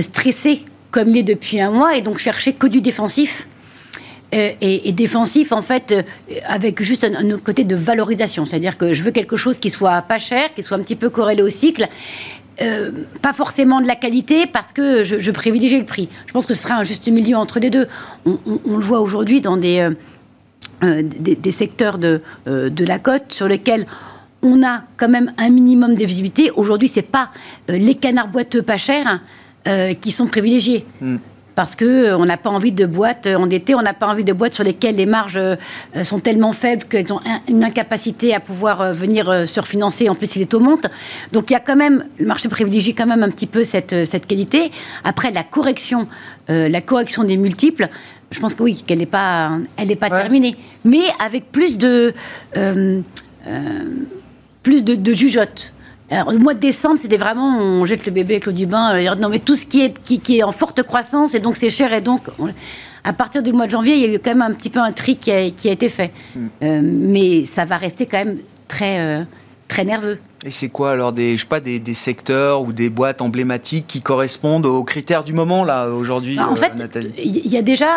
[0.00, 3.46] stressé comme il est depuis un mois, et donc chercher que du défensif?
[4.34, 6.02] Euh, et, défensif, en fait, euh,
[6.46, 8.46] avec juste un, autre côté de valorisation.
[8.46, 11.10] C'est-à-dire que je veux quelque chose qui soit pas cher, qui soit un petit peu
[11.10, 11.86] corrélé au cycle.
[12.62, 16.08] Euh, pas forcément de la qualité parce que je, privilégie le prix.
[16.26, 17.88] Je pense que ce sera un juste milieu entre les deux.
[18.26, 18.38] On,
[18.76, 19.88] le voit aujourd'hui dans des,
[20.80, 23.86] des, secteurs de, de, la côte sur lesquels
[24.42, 26.52] on a quand même un minimum de visibilité.
[26.52, 27.30] Aujourd'hui, c'est pas
[27.68, 29.20] les canards boiteux pas chers
[30.00, 30.86] qui sont privilégiés.
[31.00, 31.16] Mm
[31.54, 34.24] parce que euh, on n'a pas envie de boîtes euh, endettées, on n'a pas envie
[34.24, 35.56] de boîtes sur lesquelles les marges euh,
[36.02, 40.08] sont tellement faibles qu'elles ont une incapacité à pouvoir venir surfinancer.
[40.08, 40.86] En plus, si les taux montent,
[41.32, 44.04] donc il y a quand même le marché privilégie quand même un petit peu cette,
[44.06, 44.70] cette qualité.
[45.04, 46.06] Après, la correction,
[46.48, 47.88] la correction des multiples.
[48.30, 52.12] Je pense que oui, qu'elle n'est pas, elle n'est pas terminée, mais avec plus de
[54.62, 55.72] plus de, de jugeote.
[56.10, 58.98] Le mois de décembre, c'était vraiment, on jette le bébé avec l'eau du bain.
[59.16, 61.92] Non, mais tout ce qui est, qui, est en forte croissance, et donc c'est cher,
[61.92, 62.22] et donc,
[63.04, 64.80] à partir du mois de janvier, il y a eu quand même un petit peu
[64.80, 66.12] un tri qui a, été fait.
[66.34, 66.46] Hmm.
[66.62, 68.38] Euh, mais ça va rester quand même
[68.68, 69.24] très, euh,
[69.68, 70.18] très nerveux.
[70.46, 74.02] Et c'est quoi alors des, je sais pas, des, secteurs ou des boîtes emblématiques qui
[74.02, 76.72] correspondent aux critères du moment, là, aujourd'hui, bah, En fait,
[77.16, 77.88] il y, a déjà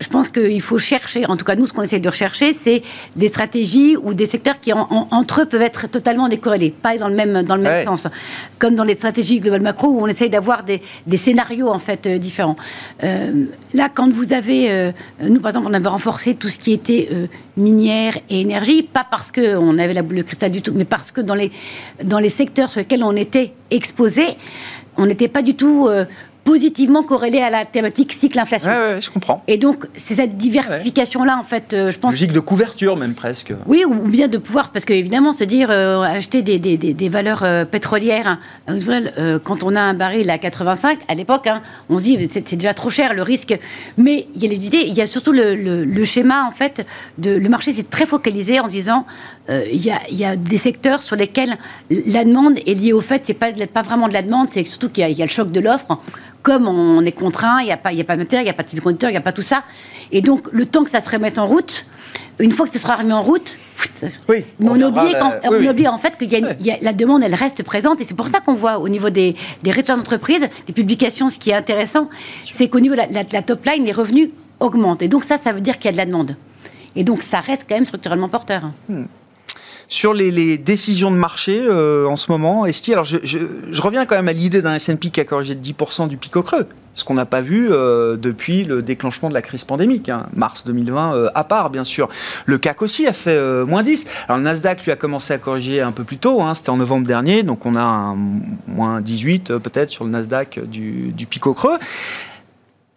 [0.00, 2.82] je pense qu'il faut chercher, en tout cas nous, ce qu'on essaie de rechercher, c'est
[3.16, 7.16] des stratégies ou des secteurs qui, entre eux, peuvent être totalement décorrélés, pas dans le
[7.16, 8.06] même, dans le même sens.
[8.60, 12.06] Comme dans les stratégies global macro, où on essaye d'avoir des, des, scénarios, en fait,
[12.06, 12.54] euh, différents.
[13.02, 14.70] Euh, là, quand vous avez...
[14.70, 17.08] Euh, nous, par exemple, on avait renforcé tout ce qui était
[17.56, 21.10] minière et énergie, pas parce qu'on avait la boule de cristal du tout, mais parce
[21.10, 21.50] que dans les,
[22.04, 24.24] dans les secteurs sur lesquels on était exposé,
[24.96, 25.88] on n'était pas du tout
[26.48, 28.70] positivement corrélé à la thématique cycle-inflation.
[28.70, 29.42] Oui, je comprends.
[29.48, 32.12] Et donc, c'est cette diversification-là, en fait, euh, je pense.
[32.12, 33.52] Logique de couverture, même presque.
[33.66, 37.42] Oui, ou bien de pouvoir, parce qu'évidemment, se dire, euh, acheter des, des, des, valeurs
[37.42, 38.38] euh, pétrolières,
[39.44, 42.72] quand on a un baril à 85, à l'époque, hein, on se dit, c'est déjà
[42.72, 43.54] trop cher, le risque.
[43.98, 46.86] Mais il y a l'idée, il y a surtout le, le, schéma, en fait,
[47.18, 49.04] de, le marché s'est très focalisé en disant,
[49.48, 51.56] il y, a, y, a, des secteurs sur lesquels
[51.90, 54.88] la demande est liée au fait, c'est pas, pas vraiment de la demande, c'est surtout
[54.90, 55.98] qu'il y, y, a le choc de l'offre
[56.42, 58.44] comme on est contraint, il n'y a pas, il y a pas de matière, il
[58.44, 59.64] n'y a pas de semi-conducteur, il n'y a pas tout ça.
[60.12, 61.84] Et donc, le temps que ça se remette en route,
[62.38, 63.58] une fois que ce sera remis en route,
[64.28, 68.00] oui, mais on, oublie, en fait que y a, la demande, elle reste présente.
[68.00, 71.50] Et c'est pour ça qu'on voit au niveau des, des d'entreprise, des publications, ce qui
[71.50, 72.08] est intéressant,
[72.50, 74.30] c'est qu'au niveau de la, top line, les revenus
[74.60, 75.02] augmentent.
[75.02, 76.36] Et donc ça, ça veut dire qu'il y a de la demande.
[76.96, 78.70] Et donc ça reste quand même structurellement porteur.
[78.88, 79.04] Hmm
[79.88, 84.28] sur les, décisions de marché euh, en ce moment, Esti, alors je, reviens quand même
[84.28, 87.14] à l'idée d'un S&P qui a corrigé de 10% du pic au creux, ce qu'on
[87.14, 90.26] n'a pas vu euh, depuis le déclenchement de la crise pandémique, hein.
[90.34, 92.08] mars 2020 euh, à part bien sûr.
[92.44, 94.04] Le CAC aussi a fait moins 10.
[94.28, 96.54] Alors le Nasdaq lui a commencé à corriger un peu plus tôt, hein.
[96.54, 98.16] c'était en novembre dernier, donc on a un
[98.66, 101.78] moins 18 peut-être sur le Nasdaq du, du pic au creux.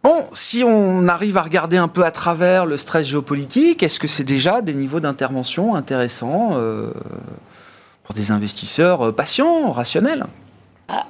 [0.03, 4.07] Bon, si on arrive à regarder un peu à travers le stress géopolitique, est-ce que
[4.07, 6.91] c'est déjà des niveaux d'intervention intéressants euh,
[8.03, 10.25] pour des investisseurs euh, patients, rationnels?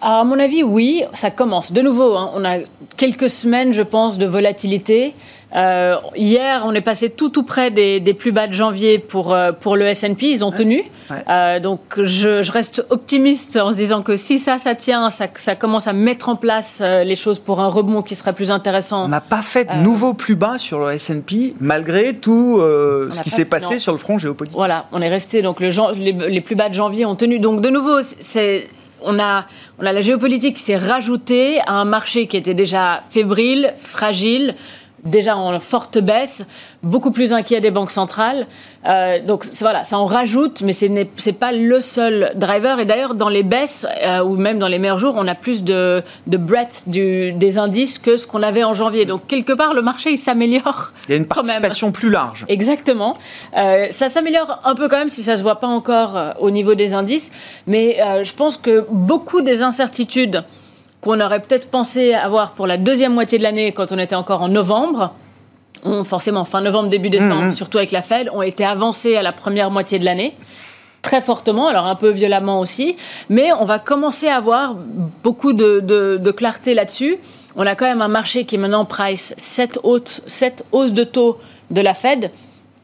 [0.02, 1.72] À mon avis, oui, ça commence.
[1.72, 2.60] De nouveau, hein, on a
[2.98, 5.14] quelques semaines, je pense, de volatilité.
[5.56, 9.52] Euh, hier, on est passé tout tout près des, plus bas de janvier pour, euh,
[9.52, 10.28] pour le S&P.
[10.28, 10.84] Ils ont tenu.
[11.30, 15.56] Euh, donc, je, reste optimiste en se disant que si ça, ça tient, ça, ça
[15.56, 19.06] commence à mettre en place les choses pour un rebond qui serait plus intéressant.
[19.06, 23.30] On n'a pas fait de nouveau plus bas sur le S&P malgré tout ce qui
[23.30, 24.58] s'est passé sur le front géopolitique.
[24.58, 25.42] Voilà, on est resté.
[25.42, 27.40] Donc, le, les, les plus bas de janvier ont tenu.
[27.40, 28.68] Donc, de nouveau, c'est
[29.04, 29.46] on a,
[29.80, 34.56] on a la géopolitique qui s'est rajoutée à un marché qui était déjà fébrile, fragile,
[35.04, 36.48] déjà en forte baisse,
[36.84, 38.48] beaucoup plus inquiet des banques centrales.
[38.88, 42.80] Euh, donc voilà, ça en rajoute, mais ce n'est pas le seul driver.
[42.80, 45.64] Et d'ailleurs, dans les baisses, euh, ou même dans les meilleurs jours, on a plus
[45.64, 49.06] de, de breadth des indices que ce qu'on avait en janvier.
[49.06, 50.94] Donc quelque part, le marché, il s'améliore.
[51.08, 52.46] Il y a une participation plus large.
[52.48, 53.16] Exactement.
[53.58, 56.50] Euh, ça s'améliore un peu quand même, si ça ne se voit pas encore au
[56.50, 57.32] niveau des indices.
[57.68, 60.44] Mais je pense que beaucoup des incertitudes
[61.02, 64.42] qu'on aurait peut-être pensé avoir pour la deuxième moitié de l'année quand on était encore
[64.42, 65.14] en novembre,
[65.84, 67.52] ont forcément fin novembre, début décembre, mmh.
[67.52, 70.36] surtout avec la Fed, ont été avancées à la première moitié de l'année
[71.02, 72.96] très fortement, alors un peu violemment aussi,
[73.30, 74.76] mais on va commencer à avoir
[75.24, 77.18] beaucoup de, clarté là-dessus.
[77.56, 81.94] On a quand même un marché qui maintenant price 7 hausses de taux de la
[81.94, 82.32] Fed.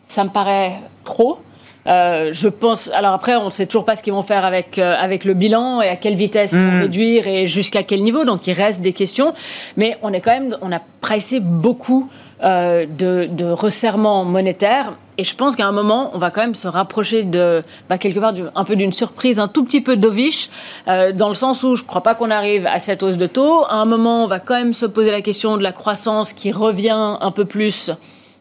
[0.03, 1.39] Ça me paraît trop.
[1.87, 2.89] Euh, je pense.
[2.93, 5.33] Alors après, on ne sait toujours pas ce qu'ils vont faire avec, euh, avec le
[5.33, 6.81] bilan et à quelle vitesse ils vont hmm.
[6.81, 8.25] réduire et jusqu'à quel niveau.
[8.25, 9.33] Donc il reste des questions.
[9.77, 10.57] Mais on est quand même.
[10.61, 12.09] On a pressé beaucoup
[12.43, 14.93] euh, de, de resserrement monétaire.
[15.19, 18.19] Et je pense qu'à un moment, on va quand même se rapprocher de, bah, quelque
[18.19, 20.47] part, un peu d'une surprise, un tout petit peu dovish,
[20.85, 23.63] dans le sens où je ne crois pas qu'on arrive à cette hausse de taux.
[23.67, 26.51] À un moment, on va quand même se poser la question de la croissance qui
[26.51, 27.89] revient un peu plus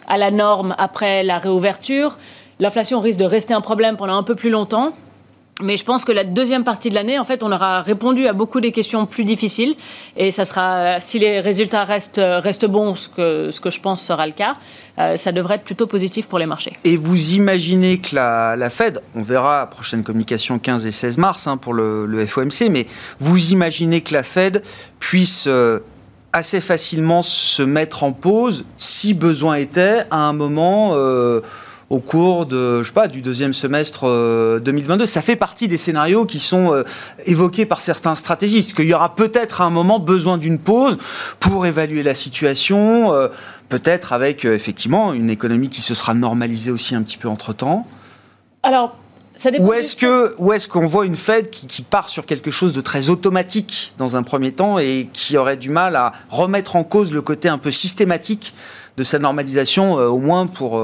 [0.07, 2.19] à la norme après la réouverture.
[2.59, 4.95] L'inflation risque de rester un problème pendant un peu plus longtemps.
[5.63, 8.35] Mais je pense que la deuxième partie de l'année, en fait, on aura répondu à
[8.35, 9.75] beaucoup des questions plus difficiles.
[10.19, 14.27] Et ça sera, si les résultats restent, bons, ce que, ce que je pense sera
[14.27, 14.57] le cas,
[14.99, 16.75] euh, ça devrait être plutôt positif pour les marchés.
[16.85, 21.47] Et vous imaginez que la, Fed, on verra la prochaine communication 15 et 16 mars
[21.47, 22.87] hein, pour le, FOMC, mais
[23.19, 24.63] vous imaginez que la Fed
[24.99, 25.79] puisse euh,
[26.35, 30.93] assez facilement se mettre en pause, si besoin était, à un moment...
[30.97, 31.41] Euh,
[31.89, 34.05] au cours de, je sais pas, du deuxième semestre
[34.61, 35.05] 2022.
[35.05, 36.83] Euh, Ça fait partie des scénarios qui sont euh,
[37.27, 40.99] évoqués par certains stratégistes, qu'il y aura peut-être à un moment besoin d'une pause
[41.39, 43.29] pour évaluer la situation, euh,
[43.69, 47.87] peut-être avec effectivement une économie qui se sera normalisée aussi un petit peu entre-temps.
[48.65, 48.97] Alors,
[49.37, 52.51] ça ou est-ce que, ou est-ce qu'on voit une Fed qui, qui, part sur quelque
[52.51, 56.75] chose de très automatique dans un premier temps et qui aurait du mal à remettre
[56.75, 58.55] en cause le côté un peu systématique
[58.97, 60.81] de sa normalisation, au moins pour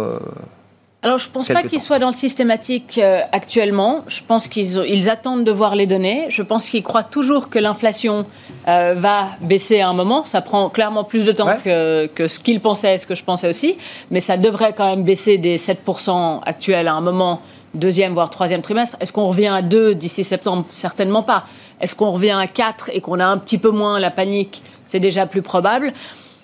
[1.05, 4.05] alors, je ne pense pas qu'ils soient dans le systématique euh, actuellement.
[4.07, 6.27] Je pense qu'ils ils attendent de voir les données.
[6.29, 8.25] Je pense qu'ils croient toujours que l'inflation
[8.69, 10.25] euh, va baisser à un moment.
[10.25, 13.49] Ça prend clairement plus de temps que, que, ce qu'ils pensaient, ce que je pensais
[13.49, 13.77] aussi.
[14.13, 17.43] Mais ça devrait quand même baisser des 7% actuels à un moment,
[17.75, 18.97] deuxième voire troisième trimestre.
[19.01, 20.67] Est-ce qu'on revient à 2 d'ici septembre?
[20.71, 21.47] Certainement pas.
[21.81, 24.63] Est-ce qu'on revient à 4 et qu'on a un petit peu moins la panique?
[24.87, 25.93] C'est déjà plus probable.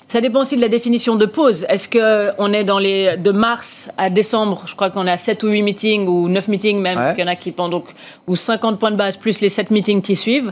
[0.08, 1.66] Ça dépend aussi de la définition de pause.
[1.68, 5.48] Est-ce qu'on est dans les de mars à décembre, je crois qu'on a 7 ou
[5.48, 7.84] 8 meetings ou 9 meetings même, parce qu'il y en a qui pendant
[8.26, 10.50] ou 50 points de base plus les 7 meetings qui suivent.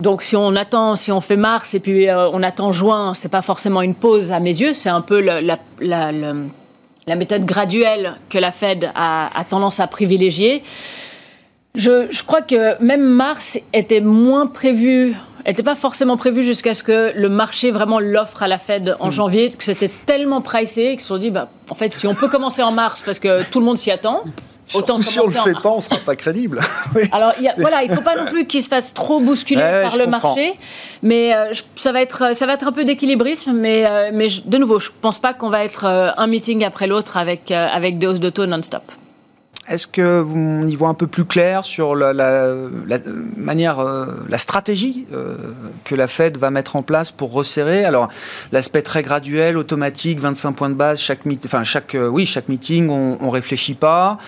[0.00, 3.28] Donc si on attend, si on fait mars et puis euh, on attend juin, c'est
[3.28, 5.40] pas forcément une pause à mes yeux, c'est un peu la,
[5.80, 6.12] la,
[7.16, 10.64] méthode graduelle que la Fed a, a tendance à privilégier.
[11.76, 15.14] Je, je, crois que même mars était moins prévu
[15.46, 19.08] n'était pas forcément prévu jusqu'à ce que le marché vraiment l'offre à la Fed en
[19.08, 19.12] mm.
[19.12, 22.28] janvier, que c'était tellement pricé qu'ils se sont dit, bah, en fait, si on peut
[22.28, 24.24] commencer en mars parce que tout le monde s'y attend,
[24.74, 26.60] Autant si on ne le fait pas, on ne sera pas crédible.
[27.12, 30.06] Alors voilà, il ne faut pas non plus qu'il se fasse trop bousculer par le
[30.06, 30.54] marché,
[31.02, 34.58] mais euh, ça, va être, ça va être un peu d'équilibrisme, mais, euh, mais de
[34.58, 37.98] nouveau, je ne pense pas qu'on va être euh, un meeting après l'autre avec, avec
[37.98, 38.82] des hausses de taux non-stop.
[39.68, 42.54] Est-ce que vous y voit un peu plus clair sur la,
[43.36, 45.36] manière, euh, la stratégie euh,
[45.84, 47.84] que la Fed va mettre en place pour resserrer?
[47.84, 48.08] Alors,
[48.52, 52.88] l'aspect très graduel, automatique, 25 points de base, chaque, enfin, chaque, euh, oui, chaque meeting,
[52.88, 54.18] on ne réfléchit pas.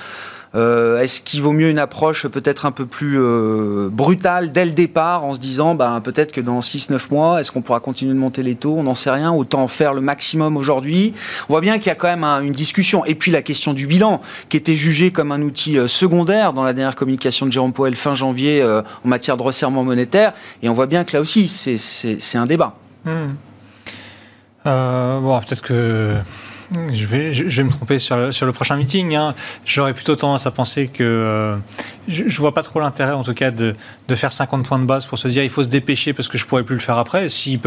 [0.54, 4.72] Euh, est-ce qu'il vaut mieux une approche peut-être un peu plus euh, brutale dès le
[4.72, 8.18] départ en se disant ben, peut-être que dans 6-9 mois, est-ce qu'on pourra continuer de
[8.18, 8.74] monter les taux?
[8.76, 11.14] On n'en sait rien, autant faire le maximum aujourd'hui.
[11.48, 13.04] On voit bien qu'il y a quand même une discussion.
[13.06, 16.64] Et puis la question du bilan, qui était jugé comme un outil euh, secondaire dans
[16.64, 20.32] la dernière communication de Jérôme Powell fin janvier en matière de resserrement monétaire.
[20.62, 22.74] Et on voit bien que là aussi, c'est un débat.
[23.04, 23.34] Hmm.
[24.64, 26.16] bon, peut-être que
[26.92, 29.14] je vais, je, me tromper sur le, prochain meeting.
[29.14, 29.34] Hein.
[29.64, 31.56] J'aurais plutôt tendance à penser que euh,
[32.08, 33.74] je, ne vois pas trop l'intérêt, en tout cas, de,
[34.14, 36.44] faire 50 points de base pour se dire il faut se dépêcher parce que je
[36.44, 37.30] pourrais plus le faire après.
[37.30, 37.58] S'ils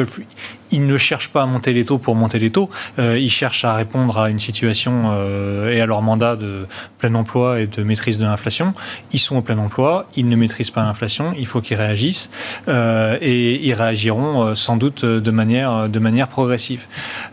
[0.71, 2.69] ils ne cherchent pas à monter les taux pour monter les taux.
[2.99, 6.67] Euh, ils cherchent à répondre à une situation euh, et à leur mandat de
[6.99, 8.73] plein emploi et de maîtrise de l'inflation.
[9.11, 11.33] Ils sont au plein emploi, ils ne maîtrisent pas l'inflation.
[11.37, 12.29] Il faut qu'ils réagissent
[12.67, 16.85] et ils réagiront sans doute de manière, de manière progressive.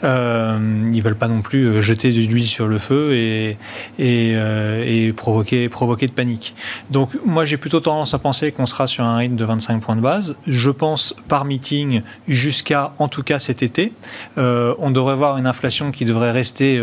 [0.02, 3.56] ils veulent pas non plus euh, jeter de l'huile sur le feu et,
[4.00, 6.54] euh, provoquer, provoquer de panique.
[6.90, 9.96] Donc moi j'ai plutôt tendance à penser qu'on sera sur un rythme de 25 points
[9.96, 10.36] de base.
[10.46, 13.92] Je pense par meeting jusqu'à en tout cas cet été.
[14.38, 16.82] Euh, on devrait voir une inflation qui devrait rester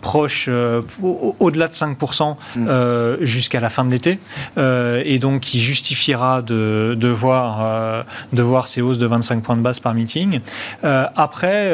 [0.00, 3.24] proche, au-delà de 5% mm.
[3.24, 4.18] jusqu'à la fin de l'été.
[4.56, 9.62] et donc qui justifiera de, de, voir, de voir ces hausses de 25 points de
[9.62, 10.40] base par meeting.
[10.82, 11.72] après,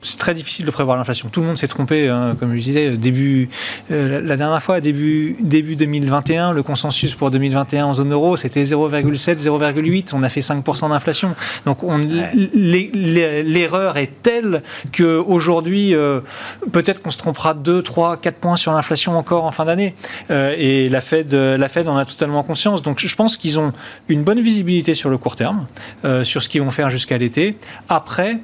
[0.00, 1.28] c'est très difficile de prévoir l'inflation.
[1.28, 3.48] Tout le monde s'est trompé, hein, comme je disais, début,
[3.90, 8.62] euh, la dernière fois, début, début 2021, le consensus pour 2021 en zone euro, c'était
[8.62, 10.10] 0,7, 0,8.
[10.14, 11.34] On a fait 5% d'inflation.
[11.66, 11.78] Donc
[12.54, 14.62] l'erreur est telle
[14.96, 16.20] qu'aujourd'hui, euh,
[16.70, 19.94] peut-être qu'on se trompera 2, 3, 4 points sur l'inflation encore en fin d'année.
[20.30, 22.82] Euh, et la Fed, la Fed en a totalement conscience.
[22.82, 23.72] Donc je pense qu'ils ont
[24.08, 25.66] une bonne visibilité sur le court terme,
[26.22, 27.56] sur ce qu'ils vont faire jusqu'à l'été.
[27.88, 28.38] Après,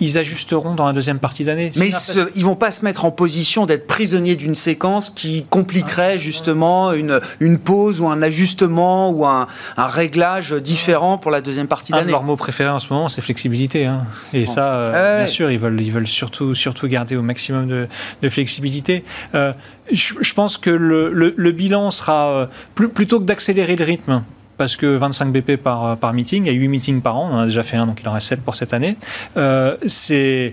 [0.00, 1.70] ils ajusteront dans la deuxième partie d'année.
[1.76, 1.90] Mais
[2.34, 6.92] ils ne vont pas se mettre en position d'être prisonniers d'une séquence qui compliquerait justement
[6.92, 11.92] une, une pause ou un ajustement ou un, un réglage différent pour la deuxième partie
[11.92, 12.10] d'année.
[12.10, 13.86] Leur mot préféré en ce moment, c'est flexibilité.
[13.86, 14.06] Hein.
[14.32, 17.88] Et ça, euh, bien sûr, ils veulent, ils veulent surtout, surtout garder au maximum de,
[18.22, 19.04] de flexibilité.
[19.34, 19.52] Euh,
[19.90, 24.22] je, pense que le, le, bilan sera, euh, plus, plutôt que d'accélérer le rythme,
[24.60, 27.34] parce que 25 BP par, par meeting, il y a 8 meetings par an, on
[27.34, 28.96] en a déjà fait un, donc il en reste 7 pour cette année.
[29.38, 30.52] Euh, c'est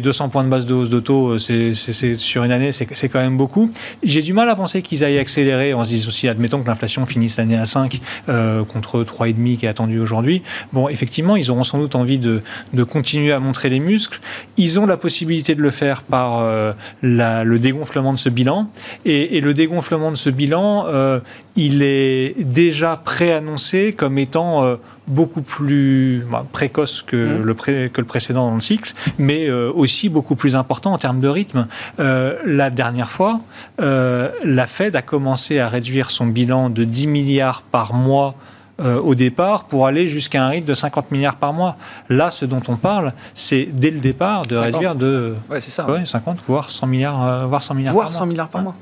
[0.00, 1.72] 200 points de base de hausse de taux, c'est
[2.16, 3.70] sur une année, c'est quand même beaucoup.
[4.02, 7.06] J'ai du mal à penser qu'ils aillent accélérer, on se dit aussi, admettons que l'inflation
[7.06, 10.42] finisse l'année à 5 euh, contre 3,5 qui est attendu aujourd'hui.
[10.72, 12.42] Bon, effectivement, ils auront sans doute envie de,
[12.74, 14.18] de, continuer à montrer les muscles.
[14.56, 18.68] Ils ont la possibilité de le faire par euh, le dégonflement de ce bilan.
[19.04, 21.20] Et, et le dégonflement de ce bilan, euh,
[21.54, 22.96] il est déjà
[23.36, 24.76] préannoncé comme étant euh,
[25.08, 27.42] beaucoup plus bah, précoce que, mmh.
[27.42, 27.54] le
[27.88, 31.28] que le précédent dans le cycle, mais euh, aussi beaucoup plus important en termes de
[31.28, 31.66] rythme.
[32.00, 33.40] Euh, la dernière fois,
[33.78, 38.34] la Fed a commencé à réduire son bilan de 10 milliards par mois
[38.78, 41.76] euh, au départ pour aller jusqu'à un rythme de 50 milliards par mois.
[42.10, 46.04] Là, ce dont on parle, c'est dès le départ de réduire de ouais, ça, ouais.
[46.04, 48.26] 50 voire 100 milliards, euh, voire 100 milliards voire par 100 mois.
[48.26, 48.74] milliards par mois.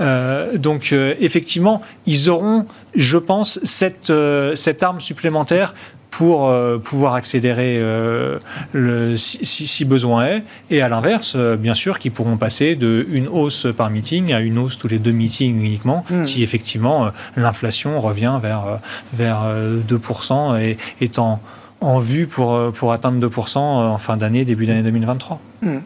[0.00, 4.12] Euh, donc effectivement, ils auront, je pense, cette,
[4.54, 5.74] cette arme supplémentaire
[6.16, 8.38] pour euh, pouvoir accélérer euh,
[8.72, 10.44] le, si, si, besoin est.
[10.70, 14.38] Et à l'inverse, euh, bien sûr, qui pourront passer de une hausse par meeting à
[14.38, 16.24] une hausse tous les deux meetings uniquement, mmh.
[16.24, 18.78] si effectivement l'inflation revient vers,
[19.12, 19.42] vers
[19.88, 21.40] 2% et est en,
[21.80, 25.40] en vue pour, pour atteindre 2% en fin d'année, début d'année 2023.
[25.62, 25.78] Mmh.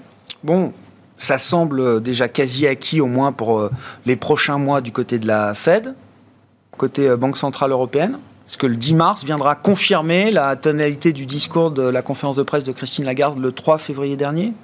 [0.45, 0.73] Bon,
[1.17, 3.71] ça semble déjà quasi acquis au moins pour
[4.05, 5.95] les prochains mois du côté de la Fed,
[6.77, 8.19] côté Banque Centrale Européenne.
[8.49, 12.43] Est-ce que le 10 mars viendra confirmer la tonalité du discours de la conférence de
[12.43, 14.55] presse de Christine Lagarde le 3 février dernier?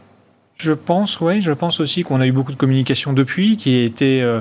[0.56, 1.42] Je pense, oui.
[1.42, 4.22] Je pense aussi qu'on a eu beaucoup de communication depuis, qui a été.
[4.22, 4.40] Euh,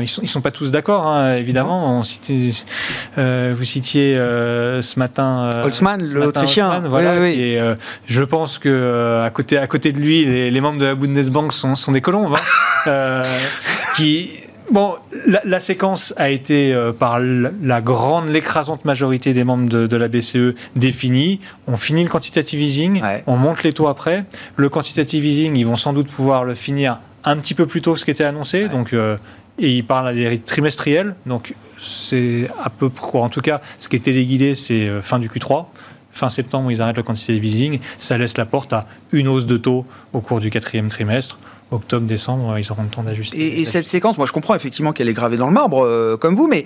[0.00, 1.96] ils sont, sont pas tous d'accord, hein, évidemment.
[1.96, 2.50] On citait,
[3.18, 5.50] euh, vous citiez euh, ce matin.
[5.62, 6.80] Holtzmann, l'Autrichien.
[6.80, 7.28] Voilà.
[7.28, 7.60] Et
[8.06, 11.76] je pense que à côté, à côté de lui, les, membres de la Bundesbank sont,
[11.76, 12.34] sont des colombes,
[12.86, 13.22] hein,
[13.96, 14.30] qui
[14.70, 14.96] Bon,
[15.44, 20.54] la, séquence a été euh, par la grande, l'écrasante majorité des membres de, la BCE
[20.74, 21.40] définie.
[21.68, 24.24] On finit le quantitative easing, on monte les taux après.
[24.56, 27.94] Le quantitative easing, ils vont sans doute pouvoir le finir un petit peu plus tôt
[27.94, 28.68] que ce qui était annoncé.
[28.68, 29.16] Donc, euh,
[29.58, 31.14] et ils parlent à des rythmes trimestriels.
[31.26, 35.18] Donc, c'est à peu près, en tout cas, ce qui était téléguidé, c'est euh, fin
[35.18, 35.66] du Q3
[36.16, 37.78] fin septembre, ils arrêtent le quantitative easing.
[37.98, 41.38] Ça laisse la porte à une hausse de taux au cours du quatrième trimestre
[41.72, 43.60] octobre, décembre, ils auront le temps d'ajuster.
[43.60, 46.36] Et, cette séquence, moi je comprends effectivement qu'elle est gravée dans le marbre, euh, comme
[46.36, 46.64] vous, mais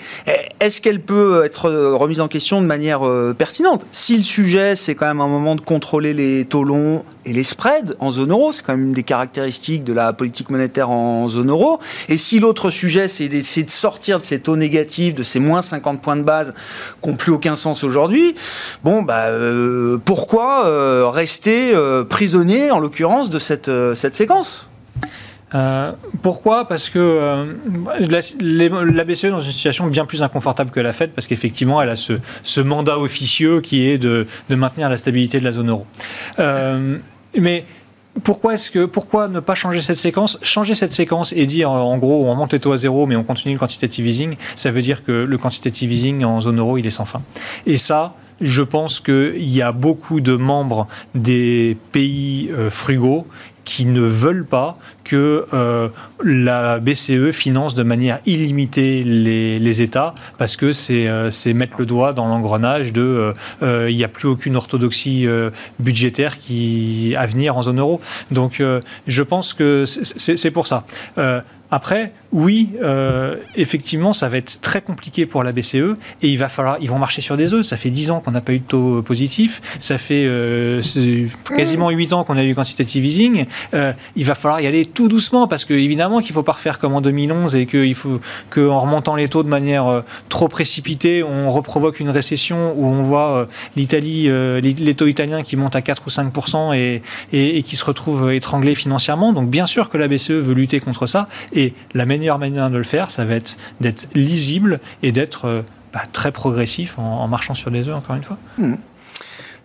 [0.60, 3.86] est-ce qu'elle peut être euh, remise en question de manière euh, pertinente?
[3.92, 7.44] Si le sujet, c'est quand même un moment de contrôler les taux longs et les
[7.44, 11.28] spreads en zone euro, c'est quand même une des caractéristiques de la politique monétaire en
[11.28, 15.22] zone euro, et si l'autre sujet, c'est d'essayer de sortir de ces taux négatifs, de
[15.22, 16.52] ces moins 50 points de base
[17.02, 18.34] qui n'ont plus aucun sens aujourd'hui,
[18.84, 19.28] bon, bah,
[20.04, 21.72] pourquoi rester
[22.08, 24.70] prisonnier, en l'occurrence, de cette, cette séquence?
[25.54, 25.92] Euh,
[26.22, 26.68] pourquoi?
[26.68, 27.52] Parce que euh,
[27.98, 31.88] la, BCE est dans une situation bien plus inconfortable que la Fed, parce qu'effectivement, elle
[31.88, 35.86] a ce, mandat officieux qui est de, maintenir la stabilité de la zone euro.
[36.38, 36.98] Euh,
[37.38, 37.64] mais
[38.22, 40.38] pourquoi, que, pourquoi ne pas changer cette séquence?
[40.42, 43.22] Changer cette séquence et dire en gros on monte les taux à zéro mais on
[43.22, 46.86] continue le quantitative easing, ça veut dire que le quantitative easing en zone euro il
[46.86, 47.22] est sans fin.
[47.66, 53.26] Et ça, je pense qu'il y a beaucoup de membres des pays frugaux
[53.64, 54.76] qui ne veulent pas
[55.10, 55.88] que euh,
[56.22, 62.12] la BCE finance de manière illimitée les, États, parce que euh, c'est mettre le doigt
[62.12, 65.26] dans l'engrenage de euh, il n'y a plus aucune orthodoxie
[65.80, 68.00] budgétaire qui, à venir en zone euro.
[68.30, 68.62] Donc
[69.06, 70.84] je pense que c'est pour ça.
[71.72, 76.48] Après, oui, euh, effectivement, ça va être très compliqué pour la BCE et il va
[76.48, 77.64] falloir, ils vont marcher sur des œufs.
[77.64, 80.82] Ça fait 10 ans qu'on n'a pas eu de taux positif, ça fait euh,
[81.56, 83.46] quasiment 8 ans qu'on a eu quantitative easing.
[83.74, 86.78] Euh, il va falloir y aller tout doucement parce que évidemment qu'il faut pas refaire
[86.78, 88.20] comme en 2011 et qu'il faut
[88.50, 93.48] qu'en remontant les taux de manière trop précipitée, on reprovoque une récession où on voit
[93.76, 96.32] l'Italie, les, taux italiens qui montent à 4 ou 5
[96.74, 99.32] et, et, et qui se retrouvent étranglés financièrement.
[99.32, 101.28] Donc bien sûr que la BCE veut lutter contre ça.
[101.52, 105.62] Et la meilleure manière de le faire, ça va être d'être lisible et d'être euh,
[105.92, 108.38] bah, très progressif en, marchant sur des œufs, encore une fois.
[108.58, 108.74] Mmh.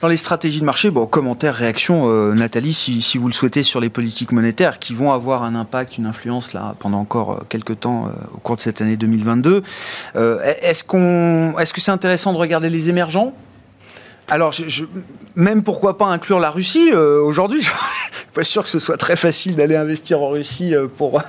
[0.06, 3.80] Dans les stratégies de marché, bon, commentaire, réaction, euh, Nathalie, si, vous le souhaitez, sur
[3.80, 7.80] les politiques monétaires qui vont avoir un impact, une influence là pendant encore euh, quelques
[7.80, 9.64] temps au cours de cette année 2022.
[10.14, 13.34] est-ce qu'on, est-ce que c'est intéressant de regarder les émergents?
[14.28, 14.86] Alors, je,
[15.36, 17.68] même pourquoi pas inclure la Russie aujourd'hui
[18.36, 21.22] pas sûr que ce soit très facile d'aller investir en Russie euh, pour,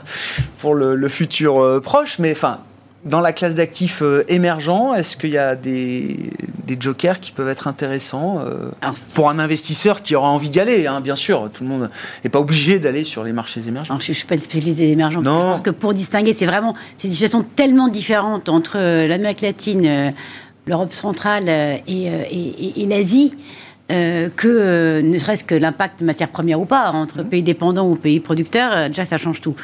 [0.59, 2.59] pour le, futur euh, proche, mais enfin,
[3.07, 6.31] dans la classe d'actifs euh, émergents, est-ce qu'il y a des,
[6.67, 8.43] des, jokers qui peuvent être intéressants
[9.15, 11.91] pour un investisseur qui aura envie d'y aller hein, Bien sûr, tout le monde
[12.25, 13.99] n'est pas obligé d'aller sur les marchés émergents.
[14.01, 15.21] je ne suis pas spécialisée émergents.
[15.23, 20.13] Je pense que pour distinguer, c'est vraiment c'est des situations tellement différentes entre l'Amérique latine
[20.67, 23.35] l'Europe centrale et, l'Asie.
[23.89, 27.29] que ne serait-ce que l'impact matières premières ou pas, entre mmh.
[27.29, 29.55] pays dépendants ou pays producteurs, déjà ça change tout.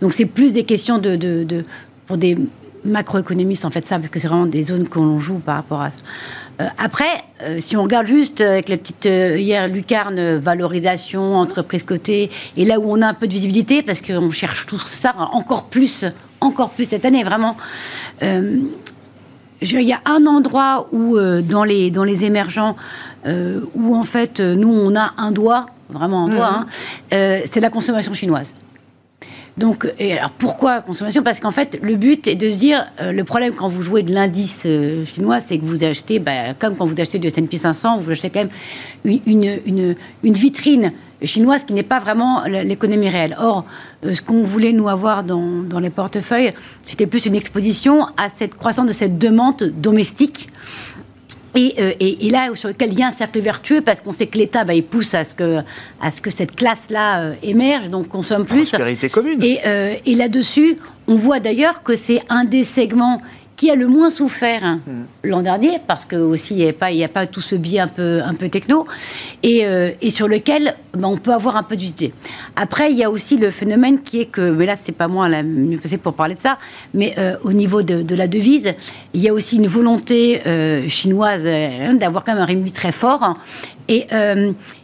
[0.00, 1.64] Donc c'est plus des questions de, de,
[2.06, 2.36] pour des
[2.84, 5.90] macroéconomistes en fait ça, parce que c'est vraiment des zones qu'on joue par rapport à
[5.90, 5.98] ça.
[6.60, 11.82] Euh, après, euh, si on regarde juste avec la petite euh, hier lucarne valorisation, entreprise
[11.82, 15.14] cotée, et là où on a un peu de visibilité, parce qu'on cherche tout ça
[15.32, 16.04] encore plus,
[16.40, 17.56] encore plus cette année, vraiment.
[18.20, 18.66] il
[19.62, 22.76] y a un endroit où, dans, les, dans les émergents,
[23.26, 26.66] où en fait, nous, on a un doigt, vraiment un doigt, mmh.
[27.12, 28.52] hein, c'est la consommation chinoise.
[29.58, 31.22] Donc, et alors pourquoi consommation?
[31.22, 34.02] Parce qu'en fait, le but est de se dire, euh, le problème quand vous jouez
[34.02, 37.58] de l'indice euh, chinois, c'est que vous achetez, bah, comme quand vous achetez du S&P
[37.58, 40.92] 500, vous achetez quand même une, une, une, vitrine
[41.22, 43.36] chinoise qui n'est pas vraiment l'économie réelle.
[43.38, 43.66] Or,
[44.06, 46.54] euh, ce qu'on voulait nous avoir dans, dans les portefeuilles,
[46.86, 50.48] c'était plus une exposition à cette croissance de cette demande domestique
[51.56, 54.26] euh, et, et, là, sur lequel il y a un cercle vertueux, parce qu'on sait
[54.26, 55.58] que l'État, bah, il pousse à ce que,
[56.00, 58.68] à ce que cette classe-là euh, émerge, donc consomme plus.
[58.68, 59.42] Prospérité commune.
[59.42, 63.20] Et, euh, et là-dessus, on voit d'ailleurs que c'est un des segments
[63.62, 65.28] qui a le moins souffert hein, mm.
[65.28, 67.86] l'an dernier, parce que aussi il n'y a, pas, a pas tout ce biais un
[67.86, 68.88] peu, un peu techno,
[69.44, 69.64] et,
[70.00, 72.12] et sur lequel bah, on peut avoir un peu d'idée.
[72.54, 75.26] Après, il y a aussi le phénomène qui est que, mais là, c'est pas moi
[75.28, 76.58] la mieux passé pour parler de ça,
[76.92, 78.74] mais euh, au niveau de, de, la devise,
[79.14, 82.92] il y a aussi une volonté euh, chinoise euh, d'avoir quand même un RMB très
[82.92, 83.38] fort.
[83.88, 84.06] Et,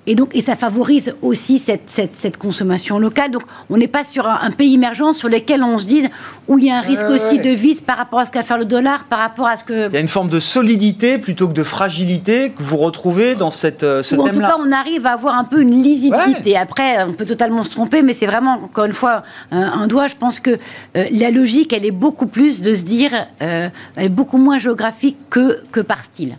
[0.07, 3.31] et, donc, et ça favorise aussi cette, cette, cette consommation locale.
[3.31, 6.09] Donc, on n'est pas sur un, pays émergent sur lequel on se dise
[6.47, 8.59] où il y a un risque aussi de vis par rapport à ce qu'a fait
[8.59, 9.89] le dollar, par rapport à ce que.
[9.89, 13.51] Il y a une forme de solidité plutôt que de fragilité que vous retrouvez dans
[13.51, 14.25] cette, ce thème-là.
[14.25, 16.57] En tout cas, on arrive à avoir un peu une lisibilité.
[16.57, 20.09] Après, on peut totalement se tromper, mais c'est vraiment, encore une fois, un, doigt.
[20.09, 20.51] Je pense que
[20.97, 23.11] euh, la logique, elle est beaucoup plus de se dire,
[23.43, 26.37] euh, elle est beaucoup moins géographique que, que par style.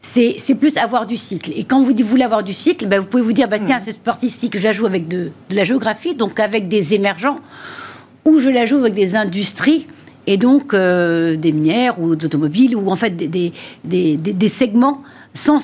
[0.00, 1.52] C'est plus avoir du cycle.
[1.54, 3.82] Et quand vous voulez avoir du cycle, ben, vous pouvez vous dire, bah, tiens, mm.
[3.84, 7.38] cette partie cycle, je la joue avec de, la géographie, donc avec des émergents,
[8.24, 9.86] ou je la joue avec des industries
[10.26, 13.52] et donc euh, des minières ou d'automobiles ou en fait des, des,
[13.84, 15.60] des, des segments sans,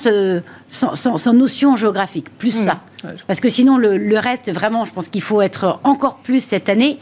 [0.69, 2.65] sans, notion géographique, plus mmh.
[2.65, 2.81] ça.
[3.27, 6.99] Parce que sinon, le, reste, vraiment, je pense qu'il faut être encore plus cette année,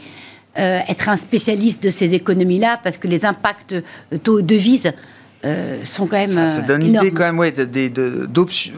[0.58, 3.76] euh, être un spécialiste de ces économies-là, parce que les impacts
[4.22, 4.92] taux de devises
[5.44, 6.30] euh, sont quand même.
[6.30, 8.26] Ça, ça donne l'idée quand même, ouais, de, de,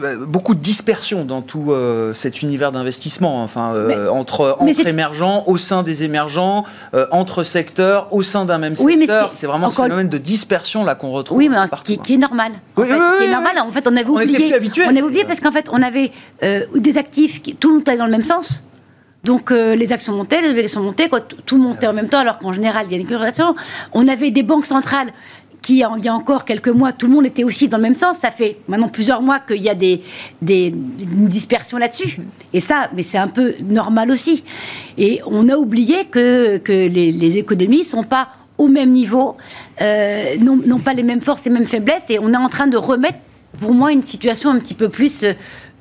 [0.03, 3.41] euh, beaucoup de dispersion dans tout euh, cet univers d'investissement.
[3.43, 3.73] Enfin,
[4.11, 6.65] entre, entre émergents, au sein des émergents,
[7.11, 9.31] entre secteurs, au sein d'un même secteur.
[9.31, 11.37] C'est vraiment ce phénomène de dispersion là qu'on retrouve.
[11.37, 12.51] Oui, mais qui, qui, est normal.
[12.75, 12.87] En fait,
[13.17, 13.59] qui est normal.
[13.59, 14.53] En fait, on avait oublié.
[14.85, 18.05] On, avait oublié parce qu'en fait, on avait des actifs qui tout le monde dans
[18.05, 18.63] le même sens.
[19.23, 22.53] Donc les actions montaient, les obligations montaient, quoi, tout montait en même temps, alors qu'en
[22.53, 23.55] général, il y a une corrélation.
[23.93, 25.09] On avait des banques centrales
[25.73, 28.17] il y a encore quelques mois, tout le monde était aussi dans le même sens.
[28.17, 30.01] Ça fait maintenant plusieurs mois qu'il y a des,
[30.41, 32.17] des, une dispersion là-dessus.
[32.53, 34.43] Et ça, mais c'est un peu normal aussi.
[34.97, 39.37] Et on a oublié que, que les, économies ne sont pas au même niveau,
[39.81, 42.09] euh, n'ont pas les mêmes forces et mêmes faiblesses.
[42.09, 43.19] Et on est en train de remettre,
[43.59, 45.23] pour moi, une situation un petit peu plus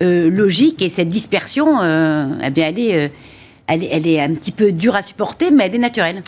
[0.02, 0.82] euh, logique.
[0.82, 3.12] Et cette dispersion, euh, eh bien, elle est,
[3.66, 6.22] elle, est, elle est un petit peu dure à supporter, mais elle est naturelle.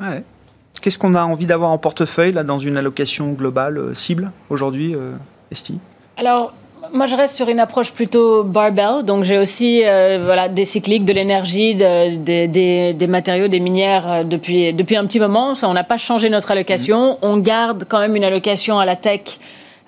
[0.80, 4.94] Qu'est-ce qu'on a envie d'avoir en portefeuille là, dans une allocation globale euh, cible aujourd'hui,
[4.94, 5.12] euh,
[5.52, 5.78] Esti?
[6.16, 6.54] Alors,
[6.94, 9.04] moi, je reste sur une approche plutôt barbell.
[9.04, 14.96] Donc, j'ai aussi euh, voilà, des cycliques, de l'énergie, des matériaux, des minières depuis, depuis
[14.96, 15.54] un petit moment.
[15.54, 17.12] Ça, on n'a pas changé notre allocation.
[17.12, 17.16] Mm.
[17.22, 19.38] On garde quand même une allocation à la tech.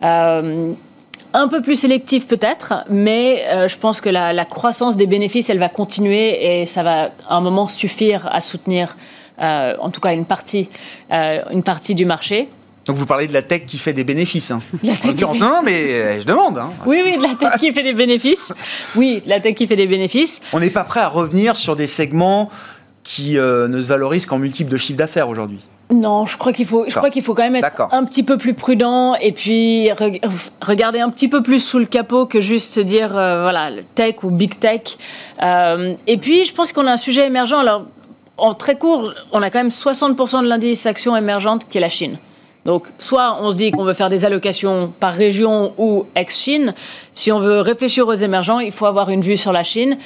[0.03, 5.59] un peu plus sélective peut-être, mais je pense que la, la, croissance des bénéfices, elle
[5.59, 8.97] va continuer et ça va à un moment suffire à soutenir
[9.43, 10.68] euh, en tout cas une partie,
[11.12, 12.49] euh, une partie du marché.
[12.86, 14.51] Donc vous parlez de la tech qui fait des bénéfices.
[14.51, 14.61] Hein.
[14.82, 16.59] La tech Non, mais euh, je demande.
[16.59, 16.70] Hein.
[16.84, 18.53] Oui, oui, la tech qui fait des bénéfices.
[18.97, 20.40] Oui, la tech qui fait des bénéfices.
[20.53, 22.51] On n'est pas prêt à revenir sur des segments
[23.05, 25.61] qui ne se valorisent qu'en multiples de chiffre d'affaires aujourd'hui.
[25.90, 28.38] Non, je crois qu'il faut, je crois qu'il faut quand même être un petit peu
[28.38, 29.90] plus prudent et puis
[30.61, 34.59] regarder un petit peu plus sous le capot que juste dire voilà tech ou big
[34.59, 34.97] tech.
[35.40, 37.59] et puis je pense qu'on a un sujet émergent.
[37.59, 37.86] Alors
[38.37, 41.89] en très court, on a quand même 60% de l'indice action émergente qui est la
[41.89, 42.18] Chine.
[42.64, 46.74] Donc, soit on se dit qu'on veut faire des allocations par région ou ex-Chine.
[47.12, 49.99] Si on veut réfléchir aux émergents, il faut avoir une vue sur la Chine.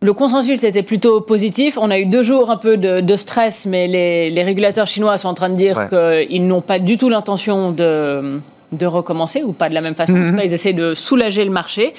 [0.00, 1.78] Le consensus était plutôt positif.
[1.80, 5.34] On a eu deux jours un peu de, stress, mais les, régulateurs chinois sont en
[5.34, 8.40] train de dire qu'ils n'ont pas du tout l'intention de,
[8.72, 10.12] de recommencer, ou pas de la même façon.
[10.14, 10.40] Mhm.
[10.42, 11.94] ils essaient de soulager le marché.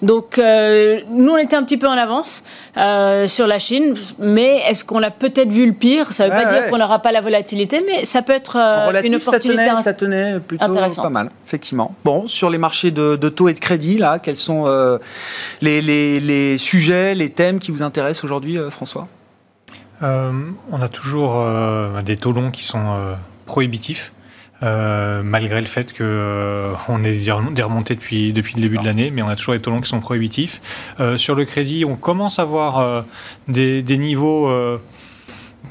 [0.00, 2.44] Donc, euh, nous, on était un petit peu en avance
[2.76, 6.12] euh, sur la Chine, mais est-ce qu'on a peut-être vu le pire?
[6.12, 8.56] Ça ne veut pas dire qu'on n'aura pas la volatilité, mais ça peut être
[9.04, 11.94] une opportunité ça tenait, plutôt pas mal, effectivement.
[12.04, 14.66] Bon, sur les marchés de, taux et de crédit, là, quels sont
[15.60, 19.08] les, les, sujets, les thèmes qui vous intéressent aujourd'hui, François?
[20.00, 21.44] On a toujours
[22.04, 22.96] des taux longs qui sont
[23.46, 24.12] prohibitifs.
[24.62, 29.10] Euh, malgré le fait qu'on euh, on ait des remontées depuis, le début de l'année,
[29.10, 30.60] mais on a toujours des taux longs qui sont prohibitifs.
[31.00, 33.04] Euh, sur le crédit, on commence à voir
[33.48, 34.48] des, niveaux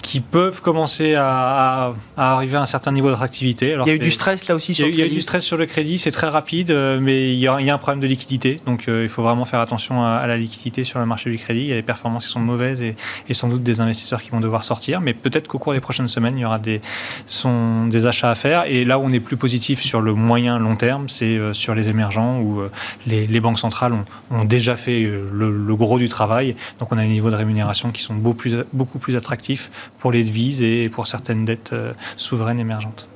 [0.02, 3.76] qui peuvent commencer à, arriver à un certain niveau d'attractivité.
[3.86, 5.16] Il y a eu du stress là aussi sur le crédit Il y a eu
[5.16, 8.02] du stress sur le crédit, c'est très rapide, euh, mais il y, a, un problème
[8.02, 8.60] de liquidité.
[8.66, 11.62] Donc euh, il faut vraiment faire attention à, la liquidité sur le marché du crédit.
[11.62, 12.96] Il y a des performances qui sont mauvaises et,
[13.34, 15.02] sans doute des investisseurs qui vont devoir sortir.
[15.02, 16.82] Mais peut-être qu'au cours des prochaines semaines, il y aura des,
[17.28, 18.66] sont, des achats à faire.
[18.68, 21.76] Et là où on est plus positif sur le moyen long terme, c'est euh, sur
[21.76, 22.62] les émergents où
[23.08, 23.94] les, banques centrales
[24.30, 26.56] ont, déjà fait le, gros du travail.
[26.80, 29.70] Donc on a des niveaux de rémunération qui sont beaucoup plus, beaucoup plus attractifs
[30.02, 33.08] pour les devises et pour certaines dettes euh, souveraines émergentes.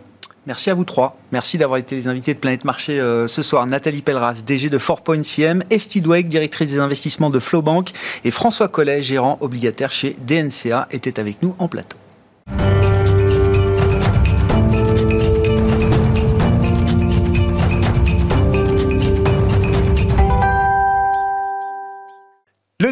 [0.48, 1.18] Merci à vous trois.
[1.32, 3.66] Merci d'avoir été les invités de Planète Marché euh, ce soir.
[3.66, 7.92] Nathalie Pelleras, DG de 4.CM, Estie Dweck, directrice des investissements de Flowbank
[8.24, 11.98] et François Collet, gérant obligataire chez DNCA, étaient avec nous en plateau.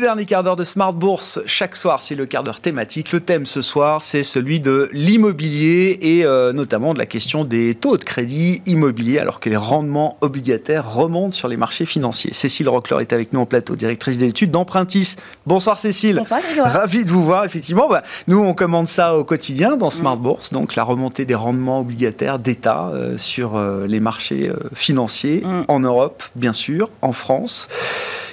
[0.04, 3.14] Dernier quart d'heure de Smart Bourse, chaque soir, c'est le quart d'heure thématique.
[3.14, 7.74] Le thème ce soir, c'est celui de l'immobilier et euh, notamment de la question des
[7.74, 12.34] taux de crédit immobilier alors que les rendements obligataires remontent sur les marchés financiers.
[12.34, 15.16] Cécile Rockler est avec nous en plateau, directrice d'études d'Empruntis.
[15.48, 16.18] Bonsoir Cécile.
[16.18, 16.74] Bonsoir Grégoire.
[16.74, 17.46] Ravi de vous voir.
[17.46, 20.18] Effectivement, bah, nous on commande ça au quotidien dans Smart.
[20.18, 25.64] Bourse, donc la remontée des rendements obligataires d'État euh, sur euh, les marchés financiers mm.
[25.70, 27.70] en Europe, bien sûr, en France.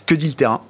[0.07, 0.61] Que dit le terrain?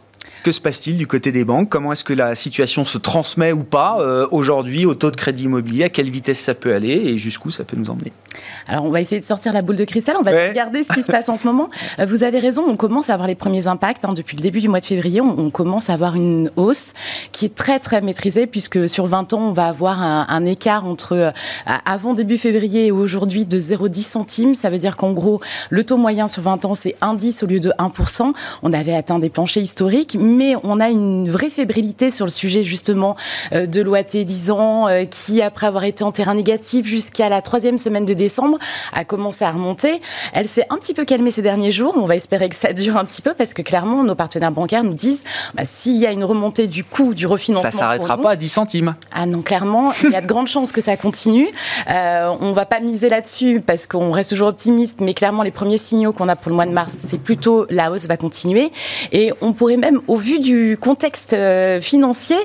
[0.43, 1.69] Que se passe-t-il du côté des banques?
[1.69, 5.45] Comment est-ce que la situation se transmet ou pas euh, aujourd'hui au taux de crédit
[5.45, 5.85] immobilier?
[5.85, 8.13] À quelle vitesse ça peut aller et jusqu'où ça peut nous emmener?
[8.69, 10.17] Alors, on va essayer de sortir la boule de cristal.
[10.19, 11.71] On va regarder ce qui se passe en ce moment.
[11.99, 14.05] Euh, vous avez raison, on commence à avoir les premiers impacts.
[14.05, 14.15] Hein.
[14.15, 16.93] depuis le début du mois de février, on, commence à avoir une hausse
[17.33, 21.13] qui est très, très maîtrisée puisque sur 20 ans, on va avoir un, écart entre
[21.17, 21.31] euh,
[21.85, 24.55] avant début février et aujourd'hui de 0,10 centimes.
[24.55, 27.61] Ça veut dire qu'en gros, le taux moyen sur 20 ans, c'est 1,10 au lieu
[27.61, 28.33] de 1%.
[28.63, 32.65] On avait atteint des planchers historiques mais on a une vraie fébrilité sur le sujet
[32.65, 33.17] justement
[33.53, 37.43] euh, de l'OAT 10 ans, euh, qui après avoir été en terrain négatif jusqu'à la
[37.43, 38.59] troisième semaine de décembre,
[38.93, 40.01] a commencé à remonter.
[40.33, 41.95] Elle s'est un petit peu calmée ces derniers jours.
[41.97, 44.85] On va espérer que ça dure un petit peu parce que clairement, nos partenaires bancaires
[44.85, 45.25] nous disent
[45.55, 47.71] bah, s'il y a une remontée du coût du refinancement.
[47.71, 48.95] Ça s'arrêtera pas à 10 centimes.
[49.13, 51.49] Ah non, clairement, il y a de grandes chances que ça continue.
[51.89, 55.79] Euh, on va pas miser là-dessus parce qu'on reste toujours optimiste, mais clairement, les premiers
[55.79, 58.71] signaux qu'on a pour le mois de mars, c'est plutôt la hausse va continuer.
[59.13, 62.37] Et on pourrait même, au vu du contexte euh, financier,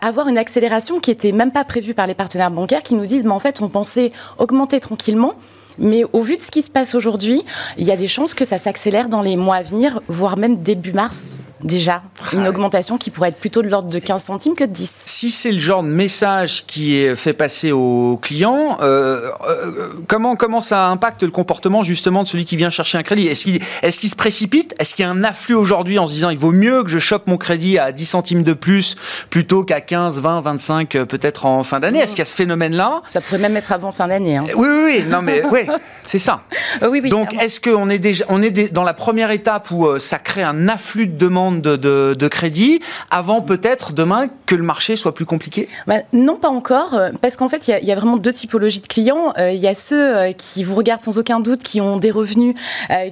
[0.00, 3.24] avoir une accélération qui était même pas prévue par les partenaires bancaires qui nous disent,
[3.24, 5.34] mais en fait, on pensait augmenter tranquillement.
[5.78, 7.44] Mais au vu de ce qui se passe aujourd'hui,
[7.78, 10.58] il y a des chances que ça s'accélère dans les mois à venir, voire même
[10.58, 12.02] début mars déjà.
[12.32, 15.04] Une augmentation qui pourrait être plutôt de l'ordre de 15 centimes que de 10.
[15.06, 20.36] Si c'est le genre de message qui est fait passer aux clients, euh, euh, comment,
[20.36, 23.26] comment ça impacte le comportement justement de celui qui vient chercher un crédit?
[23.26, 24.74] Est-ce qu'il est se précipite?
[24.78, 26.98] Est-ce qu'il y a un afflux aujourd'hui en se disant il vaut mieux que je
[26.98, 28.96] chope mon crédit à 10 centimes de plus
[29.30, 31.98] plutôt qu'à 15, 20, 25 peut-être en fin d'année?
[31.98, 33.02] Est-ce qu'il y a ce phénomène-là?
[33.06, 34.36] Ça pourrait même être avant fin d'année.
[34.36, 34.44] Hein.
[34.54, 35.42] Oui, oui, oui, non mais
[36.04, 36.42] c'est ça.
[36.82, 39.98] Oui, oui, Donc est-ce qu'on est déjà on est dans la première étape où euh,
[39.98, 45.14] ça crée un afflux de demandes de, crédit avant peut-être demain que le marché soit
[45.14, 45.68] plus compliqué?
[45.86, 48.86] Bah, Non, pas encore, euh, parce qu'en fait, il y, a vraiment deux typologies de
[48.86, 49.32] clients.
[49.38, 52.54] Euh, il y a ceux qui vous regardent sans aucun doute, qui ont des revenus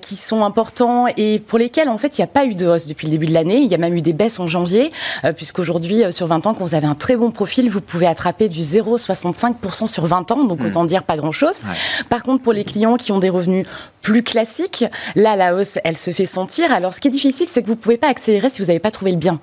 [0.02, 2.86] qui sont importants et pour lesquels, en fait, il n'y a pas eu de hausse
[2.86, 3.58] depuis le début de l'année.
[3.58, 4.92] Il y a même eu des baisses en janvier,
[5.36, 8.60] puisqu'aujourd'hui, sur 20 ans, quand vous avez un très bon profil, vous pouvez attraper du
[8.60, 10.66] 0,65% sur 20 ans, donc hmm.
[10.66, 11.60] autant dire pas grand-chose.
[12.08, 13.66] Par contre, pour les clients qui ont des revenus
[14.02, 14.84] plus classiques,
[15.16, 16.70] là, la hausse, elle se fait sentir.
[16.70, 18.78] Alors, ce qui est difficile, c'est que vous ne pouvez pas accélérer si vous n'avez
[18.78, 19.40] pas trouvé le bien.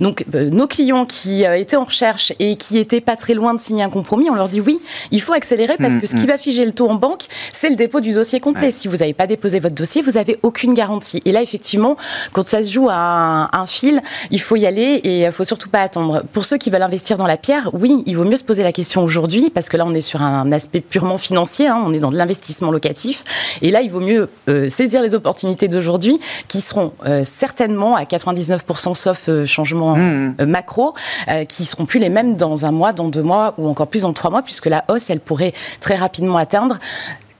[0.00, 3.54] Donc, euh, nos clients qui euh, étaient en recherche et qui étaient pas très loin
[3.54, 4.80] de signer un compromis, on leur dit oui,
[5.10, 7.68] il faut accélérer parce que ce qui mm, va figer le tôt en banque, c'est
[7.68, 8.70] le dépôt du dossier complet.
[8.70, 11.20] Si vous n'avez pas déposé votre dossier, vous n'avez aucune garantie.
[11.24, 11.96] Et là, effectivement,
[12.32, 15.68] quand ça se joue à un, fil, il faut y aller et il faut surtout
[15.68, 16.22] pas attendre.
[16.32, 18.72] Pour ceux qui veulent investir dans la pierre, oui, il vaut mieux se poser la
[18.72, 21.98] question aujourd'hui parce que là, on est sur un aspect purement financier, hein, on est
[21.98, 23.24] dans de l'investissement locatif.
[23.62, 26.18] Et là, il vaut mieux euh, saisir les opportunités d'aujourd'hui
[26.48, 26.92] qui seront
[27.24, 30.36] certainement à 99% sauf changement Mmh.
[30.40, 30.94] Euh, macro
[31.28, 34.02] euh, qui seront plus les mêmes dans un mois, dans deux mois ou encore plus
[34.02, 36.78] dans trois mois, puisque la hausse, elle pourrait très rapidement atteindre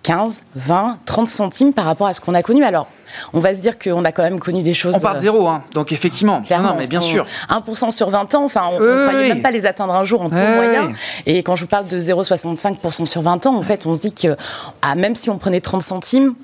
[0.03, 2.65] 15, 20, 30 centimes par rapport à ce qu'on a connu.
[2.65, 2.89] Alors,
[3.33, 4.97] on va se dire qu'on a quand même connu des choses.
[4.97, 5.63] On part de zéro, hein.
[5.75, 6.43] donc effectivement.
[6.51, 7.27] non, mais bien sûr.
[7.49, 10.29] 1% sur 20 ans, enfin, on ne croyait même pas les atteindre un jour en
[10.29, 10.93] taux moyen.
[11.27, 14.13] Et quand je vous parle de 0,65% sur 20 ans, en fait, on se dit
[14.13, 14.37] que
[14.83, 16.35] ah, même si on prenait 30 centimes,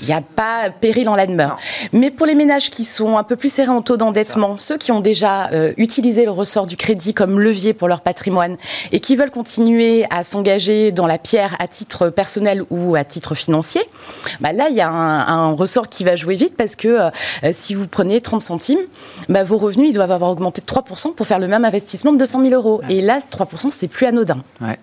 [0.00, 1.58] il n'y a pas péril en la demeure.
[1.92, 4.92] Mais pour les ménages qui sont un peu plus serrés en taux d'endettement, ceux qui
[4.92, 8.56] ont déjà euh, utilisé le ressort du crédit comme levier pour leur patrimoine
[8.92, 13.34] et qui veulent continuer à s'engager dans la pierre à titre personnel ou à titre
[13.34, 13.82] financier,
[14.40, 17.10] bah là, il y a un, ressort qui va jouer vite parce que euh,
[17.52, 18.78] si vous prenez 30 centimes,
[19.28, 22.18] bah, vos revenus ils doivent avoir augmenté de 3% pour faire le même investissement de
[22.18, 22.80] 200 000 euros.
[22.88, 24.42] Et là, 3%, c'est plus anodin.
[24.60, 24.78] Ouais.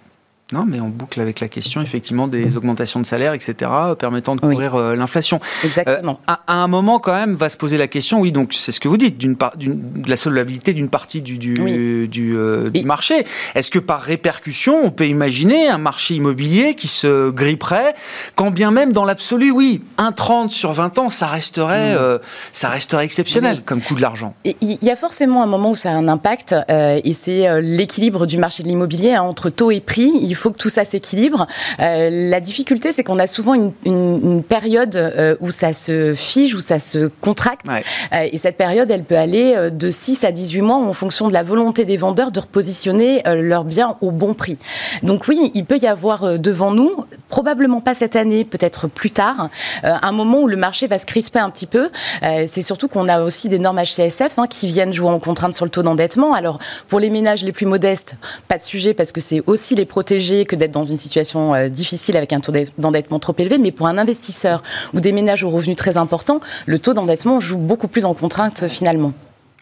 [0.53, 3.69] Non, mais on boucle avec la question, effectivement, des augmentations de salaire, etc.,
[3.99, 5.41] permettant de couvrir euh, l'inflation.
[5.65, 6.21] Exactement.
[6.29, 8.79] Euh, à, un moment, quand même, va se poser la question, oui, donc c'est ce
[8.79, 13.25] que vous dites, d'une part, de la solvabilité d'une partie du, du, euh, du, marché.
[13.55, 17.93] Est-ce que par répercussion, on peut imaginer un marché immobilier qui se gripperait,
[18.35, 22.19] quand bien même dans l'absolu, oui, 1,30 sur 20 ans, ça resterait, mm.
[22.53, 24.33] ça resterait exceptionnel comme coût de l'argent?
[24.45, 28.37] Il y a forcément un moment où ça a un impact, et c'est l'équilibre du
[28.37, 30.13] marché de l'immobilier hein, entre taux et prix.
[30.21, 31.47] Il faut que tout ça s'équilibre.
[31.79, 36.59] Euh, la difficulté, c'est qu'on a souvent une, période euh, où ça se fige, où
[36.59, 37.65] ça se contracte.
[37.67, 41.33] Euh, et cette période, elle peut aller de 6 à 18 mois en fonction de
[41.33, 44.57] la volonté des vendeurs de repositionner leurs biens au bon prix.
[45.03, 49.49] Donc oui, il peut y avoir devant nous, probablement pas cette année, peut-être plus tard,
[49.83, 51.89] un moment où le marché va se crisper un petit peu.
[52.21, 55.65] c'est surtout qu'on a aussi des normes HCSF hein, qui viennent jouer en contrainte sur
[55.65, 56.33] le taux d'endettement.
[56.33, 58.17] Alors pour les ménages les plus modestes,
[58.47, 61.69] pas de sujet parce que c'est aussi les protéger que d'être dans une situation euh,
[61.69, 64.63] difficile avec un taux d'endettement trop élevé, mais pour un investisseur
[64.93, 68.67] ou des ménages aux revenus très importants, le taux d'endettement joue beaucoup plus en contrainte
[68.67, 69.13] finalement.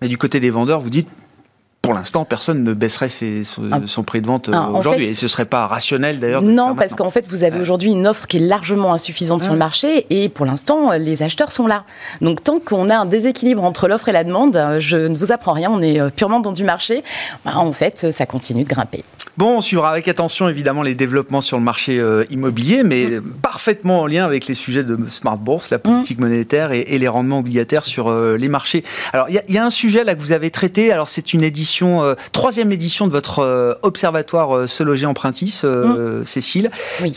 [0.02, 1.08] Et du côté des vendeurs, vous dites
[1.86, 3.80] pour l'instant, personne ne baisserait ah.
[3.86, 5.06] son, prix de vente ah, aujourd'hui.
[5.06, 8.08] et ce ne serait pas rationnel d'ailleurs Non, parce qu'en fait, vous avez aujourd'hui une
[8.08, 10.06] offre qui est largement insuffisante sur le marché.
[10.10, 11.84] Et pour l'instant, les acheteurs sont là.
[12.22, 15.54] Donc tant qu'on a un déséquilibre entre l'offre et la demande, je ne vous apprends
[15.54, 17.04] rien, on est euh, purement dans du marché.
[17.46, 19.04] Bah, en fait, ça continue de grimper.
[19.38, 23.22] Bon, on suivra avec attention évidemment les développements sur le marché euh, immobilier, mais mm.
[23.42, 26.24] parfaitement en lien avec les sujets de Smart Bourse, la politique mm.
[26.24, 28.84] monétaire et, les rendements obligataires sur euh, les marchés.
[29.12, 30.94] Alors, il y, a un sujet là que vous avez traité.
[30.94, 36.26] Alors, c'est une édition, euh, troisième édition de votre observatoire Se loger empruntis, mm.
[36.26, 36.72] Cécile.
[37.02, 37.14] Oui.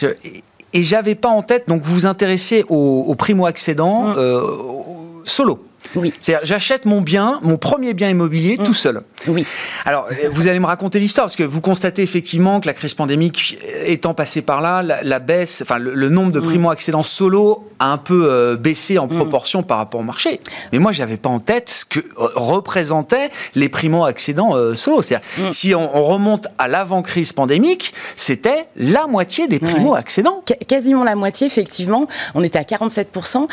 [0.74, 4.14] Et, j'avais pas en tête, donc vous vous intéressez aux, primo-accédants
[5.24, 5.64] solo.
[5.94, 6.12] Oui.
[6.20, 9.02] C'est-à-dire, j'achète mon bien, mon premier bien immobilier tout seul.
[9.26, 9.46] Oui.
[9.84, 12.94] Alors, euh, vous allez me raconter l'histoire, parce que vous constatez effectivement que la crise
[12.94, 16.44] pandémique étant passée par là, la, baisse, enfin, le, nombre de mm.
[16.44, 19.16] primo-accédants solo a un peu euh, baissé en mm.
[19.16, 20.40] proportion par rapport au marché.
[20.72, 25.02] Mais moi, j'avais pas en tête ce que euh, représentaient les primo-accédants solo.
[25.02, 25.50] C'est-à-dire, mm.
[25.50, 30.42] si on, remonte à l'avant-crise pandémique, c'était la moitié des primo-accédants.
[30.66, 32.06] Quasiment la moitié, effectivement.
[32.34, 33.46] On était à 47%.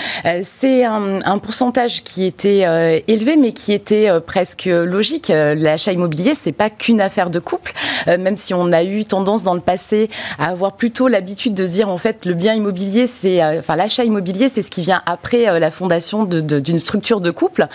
[0.44, 6.52] C'est un, un, pourcentage qui était élevé, mais qui était presque logique l'achat immobilier, c'est
[6.52, 7.74] pas qu'une affaire de couple,
[8.08, 11.66] euh, même si on a eu tendance dans le passé à avoir plutôt l'habitude de
[11.66, 14.15] dire en fait le bien immobilier, c'est, euh, enfin l'achat immobilier,
[14.50, 17.68] c'est ce qui vient après euh, la fondation d'une structure de couple.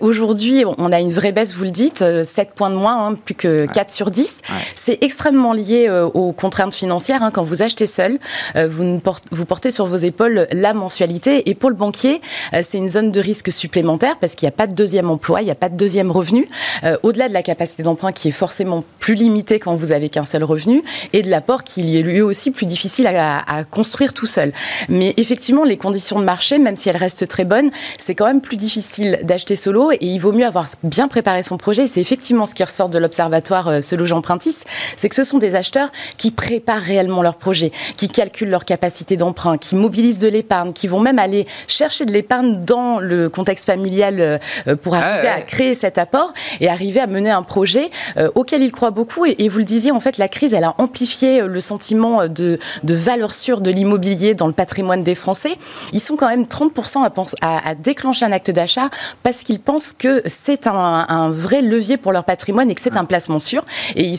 [0.00, 3.34] Aujourd'hui, on a une vraie baisse, vous le dites, 7 points de moins, hein, plus
[3.34, 4.42] que 4 sur 10.
[4.74, 7.22] C'est extrêmement lié aux contraintes financières.
[7.22, 7.30] Hein.
[7.32, 8.18] Quand vous achetez seul,
[8.54, 9.00] vous,
[9.30, 11.48] vous portez sur vos épaules la mensualité.
[11.48, 12.20] Et pour le banquier,
[12.62, 15.44] c'est une zone de risque supplémentaire parce qu'il n'y a pas de deuxième emploi, il
[15.44, 16.48] n'y a pas de deuxième revenu.
[16.84, 20.24] Euh, au-delà de la capacité d'emprunt qui est forcément plus limitée quand vous avez qu'un
[20.24, 24.52] seul revenu, et de l'apport qui est lui aussi plus difficile à, construire tout seul.
[24.88, 28.40] Mais effectivement, les conditions de marché, même si elles restent très bonnes, c'est quand même
[28.40, 31.86] plus difficile d'acheter solo, et il vaut mieux avoir bien préparé son projet.
[31.86, 34.64] C'est effectivement ce qui ressort de l'observatoire euh, Solo Jean Printis,
[34.96, 39.16] c'est que ce sont des acheteurs qui préparent réellement leur projet, qui calculent leur capacité
[39.16, 43.66] d'emprunt, qui mobilisent de l'épargne, qui vont même aller chercher de l'épargne dans le contexte
[43.66, 44.20] familial
[44.66, 48.62] euh, pour arriver à créer cet apport et arriver à mener un projet euh, auquel
[48.62, 49.24] il croit beaucoup.
[49.26, 52.28] Et, vous le disiez, en fait, la crise, elle a amplifié euh, le sentiment euh,
[52.28, 55.43] de, de valeur sûre de l'immobilier dans le patrimoine des Français.
[55.92, 57.08] Ils sont quand même 30%
[57.40, 58.88] à, à, déclencher un acte d'achat
[59.22, 63.04] parce qu'ils pensent que c'est un, vrai levier pour leur patrimoine et que c'est un
[63.04, 63.64] placement sûr.
[63.96, 64.18] Et ils,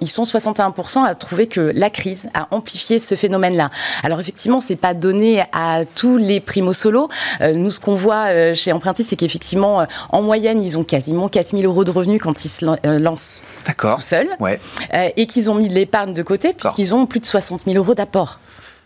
[0.00, 3.70] ils sont 61% à trouver que la crise a amplifié ce phénomène-là.
[4.02, 7.08] Alors effectivement, c'est pas donné à tous les primo solo.
[7.40, 11.84] nous, ce qu'on voit chez Empruntis, c'est qu'effectivement, en moyenne, ils ont quasiment 4000 euros
[11.84, 14.28] de revenus quand ils se euh, lancent tout seuls.
[14.40, 14.60] Ouais.
[14.94, 17.76] Euh, et qu'ils ont mis de l'épargne de côté puisqu'ils ont plus de 60 000
[17.76, 18.38] euros d'apport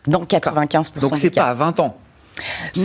[0.06, 1.96] dans 95% Donc c'est pas à 20 ans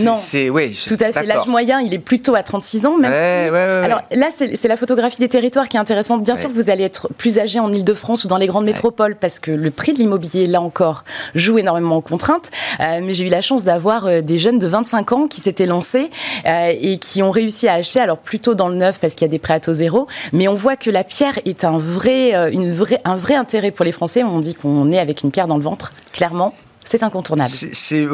[0.03, 1.24] Non, c'est oui, tout à fait.
[1.24, 2.97] L'âge moyen, il est plutôt à 36 ans.
[2.97, 3.13] Même
[3.53, 6.24] Alors là, c'est la photographie des territoires qui est intéressante.
[6.24, 9.16] Bien sûr que vous allez être plus âgé en Ile-de-France ou dans les grandes métropoles
[9.16, 11.03] parce que le prix de l'immobilier, là encore,
[11.36, 12.51] joue énormément en contrainte.
[12.80, 15.66] Euh, mais j'ai eu la chance d'avoir euh, des jeunes de 25 ans qui s'étaient
[15.66, 16.09] lancés
[16.45, 19.30] euh, et qui ont réussi à acheter, alors plutôt dans le neuf parce qu'il y
[19.30, 20.07] a des prêts à taux zéro.
[20.34, 23.86] Mais on voit que la pierre est un vrai, une vraie, un vrai intérêt pour
[23.86, 24.24] les Français.
[24.24, 26.53] On dit qu'on est avec une pierre dans le ventre, clairement.
[26.86, 27.49] C'est incontournable.
[27.51, 28.07] C'est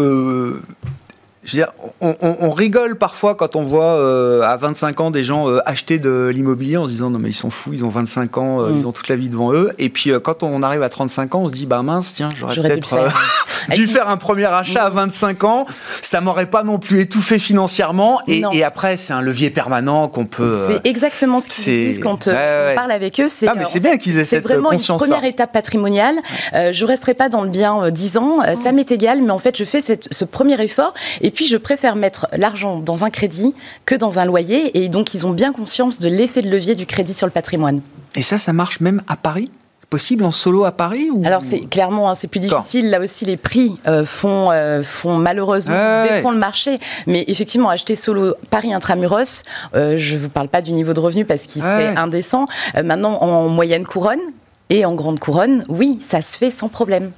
[1.43, 1.71] je veux dire,
[2.01, 6.27] on, rigole parfois quand on voit euh, à 25 ans des gens euh, acheter de
[6.31, 8.77] l'immobilier en se disant non mais ils sont fous, ils ont 25 ans, euh, mm.
[8.77, 9.71] ils ont toute la vie devant eux.
[9.79, 12.55] Et puis quand on arrive à 35 ans, on se dit bah mince, tiens, j'aurais
[12.55, 12.95] peut-être
[13.73, 15.65] dû, faire un premier achat à 25 ans.
[16.03, 18.21] Ça m'aurait pas non plus étouffé financièrement.
[18.27, 20.59] Et, après, c'est un levier permanent qu'on peut.
[20.67, 23.27] C'est exactement ce qu'ils disent quand on parle avec eux.
[23.29, 26.17] C'est ah, mais c'est bien qu'ils aient cette vraiment une première étape patrimoniale.
[26.53, 29.63] je resterai pas dans le bien 10 ans, ça m'est égal, mais en fait je
[29.63, 30.93] fais ce premier effort.
[31.21, 33.53] Et et puis, je préfère mettre l'argent dans un crédit
[33.85, 34.77] que dans un loyer.
[34.77, 37.79] Et donc, ils ont bien conscience de l'effet de levier du crédit sur le patrimoine.
[38.17, 39.49] Et ça, ça marche même à Paris?
[39.89, 41.21] Possible en solo à Paris ou...
[41.25, 42.89] Alors c'est clairement hein, c'est plus difficile.
[42.89, 46.79] Là aussi les prix euh, font euh, font malheureusement le marché.
[47.07, 49.43] Mais effectivement acheter solo Paris intramuros,
[49.75, 52.45] euh, je vous parle pas du niveau de revenu parce qu'il serait indécent.
[52.85, 54.21] maintenant en moyenne couronne
[54.69, 57.11] et en grande couronne, oui ça se fait sans problème.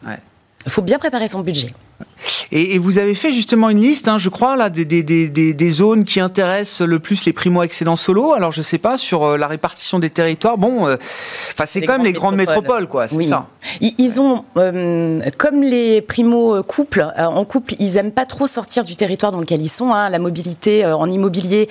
[0.66, 1.70] Il faut bien préparer son budget.
[2.52, 5.70] Et, vous avez fait justement une liste, hein, je crois, là, des, des, des, des,
[5.70, 8.34] zones qui intéressent le plus les primo-excédents solo.
[8.34, 10.98] Alors, je sais pas, sur euh, la répartition des territoires, bon, euh,
[11.66, 13.48] c'est quand même les grandes métropoles, quoi, c'est ça.
[13.82, 19.32] Ils ont, euh, comme les primo-couples, en couple, ils aiment pas trop sortir du territoire
[19.32, 19.92] dans lequel ils sont.
[19.92, 20.10] Hein.
[20.10, 21.70] La mobilité en immobilier,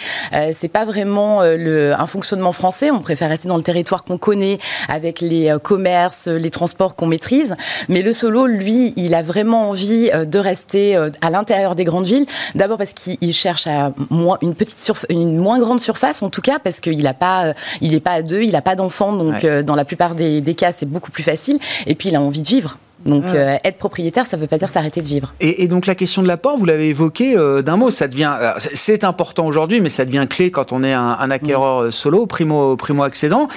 [0.52, 2.90] c'est pas vraiment le, un fonctionnement français.
[2.90, 4.58] On préfère rester dans le territoire qu'on connaît,
[4.88, 7.54] avec les commerces, les transports qu'on maîtrise.
[7.88, 12.06] Mais le solo, lui, il a vraiment envie de rester euh, à l'intérieur des grandes
[12.06, 12.26] villes.
[12.54, 16.58] D'abord parce qu'il cherche à moins, une petite une moins grande surface, en tout cas,
[16.58, 19.62] parce qu'il pas, euh, il n'est pas à deux, il n'a pas d'enfants, donc euh,
[19.62, 21.58] dans la plupart des, des cas, c'est beaucoup plus facile.
[21.86, 22.78] Et puis il a envie de vivre.
[23.06, 25.34] Donc euh, être propriétaire, ça ne veut pas dire s'arrêter de vivre.
[25.40, 29.04] Et, donc la question de l'apport, vous l'avez évoqué euh, d'un mot, ça devient, c'est
[29.04, 33.02] important aujourd'hui, mais ça devient clé quand on est un, acquéreur euh, solo, primo, primo
[33.02, 33.48] accédant.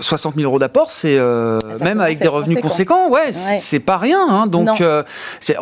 [0.00, 4.20] 60 000 euros d'apport, c'est ah, même avec des revenus conséquents, ouais, c'est pas rien.
[4.28, 4.46] Hein.
[4.46, 5.56] donc il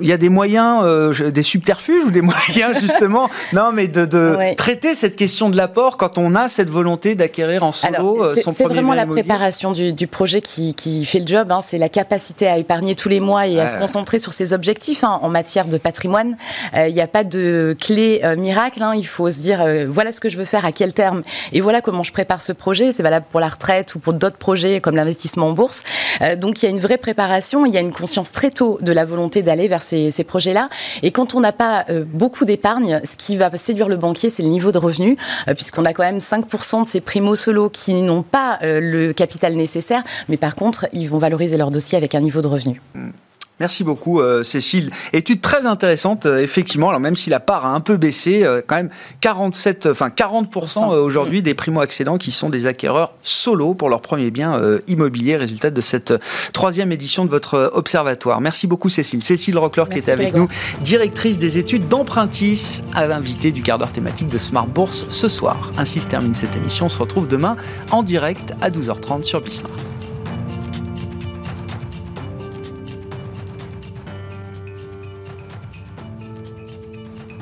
[0.00, 5.16] y a des moyens, des subterfuges ou des moyens justement, non, mais de, traiter cette
[5.16, 8.94] question de l'apport quand on a cette volonté d'acquérir en solo son premier C'est vraiment
[8.94, 11.52] la préparation du, du projet qui qui fait le job.
[11.52, 14.54] Hein, c'est la capacité à épargner tous les mois et à se concentrer sur ses
[14.54, 16.36] objectifs hein, en matière de patrimoine.
[16.74, 18.82] Euh, il n'y a pas de clé euh, miracle.
[18.82, 21.22] Hein, il faut se dire euh, voilà ce que je veux faire à quel terme
[21.52, 22.92] et voilà comment je prépare ce projet.
[22.92, 25.82] C'est valable pour la retraite ou pour d'autres projets comme l'investissement en bourse.
[26.38, 27.66] donc il y a une vraie préparation.
[27.66, 30.70] Il y a une conscience très tôt de la volonté d'aller vers ces, ces projets-là.
[31.02, 34.48] Et quand on n'a pas beaucoup d'épargne, ce qui va séduire le banquier, c'est le
[34.48, 35.16] niveau de revenu,
[35.56, 40.02] puisqu'on a quand même 5% de ces primo solos qui n'ont pas le capital nécessaire,
[40.28, 42.80] mais par contre ils vont valoriser leur dossier avec un niveau de revenu.
[43.60, 44.90] Merci beaucoup, euh, Cécile.
[45.12, 46.88] Étude très intéressante, euh, effectivement.
[46.88, 48.88] Alors même si la part a un peu baissé, euh, quand même
[49.20, 54.58] 47, enfin 40% aujourd'hui des primo-accédants qui sont des acquéreurs solo pour leur premier bien
[54.88, 55.36] immobilier.
[55.36, 56.14] Résultat de cette
[56.54, 58.40] troisième édition de votre observatoire.
[58.40, 59.22] Merci beaucoup, Cécile.
[59.22, 60.48] Cécile Rockler qui était avec nous,
[60.80, 65.70] directrice des études d'Empruntis, à l'invité du quart d'heure thématique de Smart Bourse ce soir.
[65.76, 66.86] Ainsi se termine cette émission.
[66.86, 67.56] On se retrouve demain
[67.90, 69.89] en direct à 12h30 sur Bismart.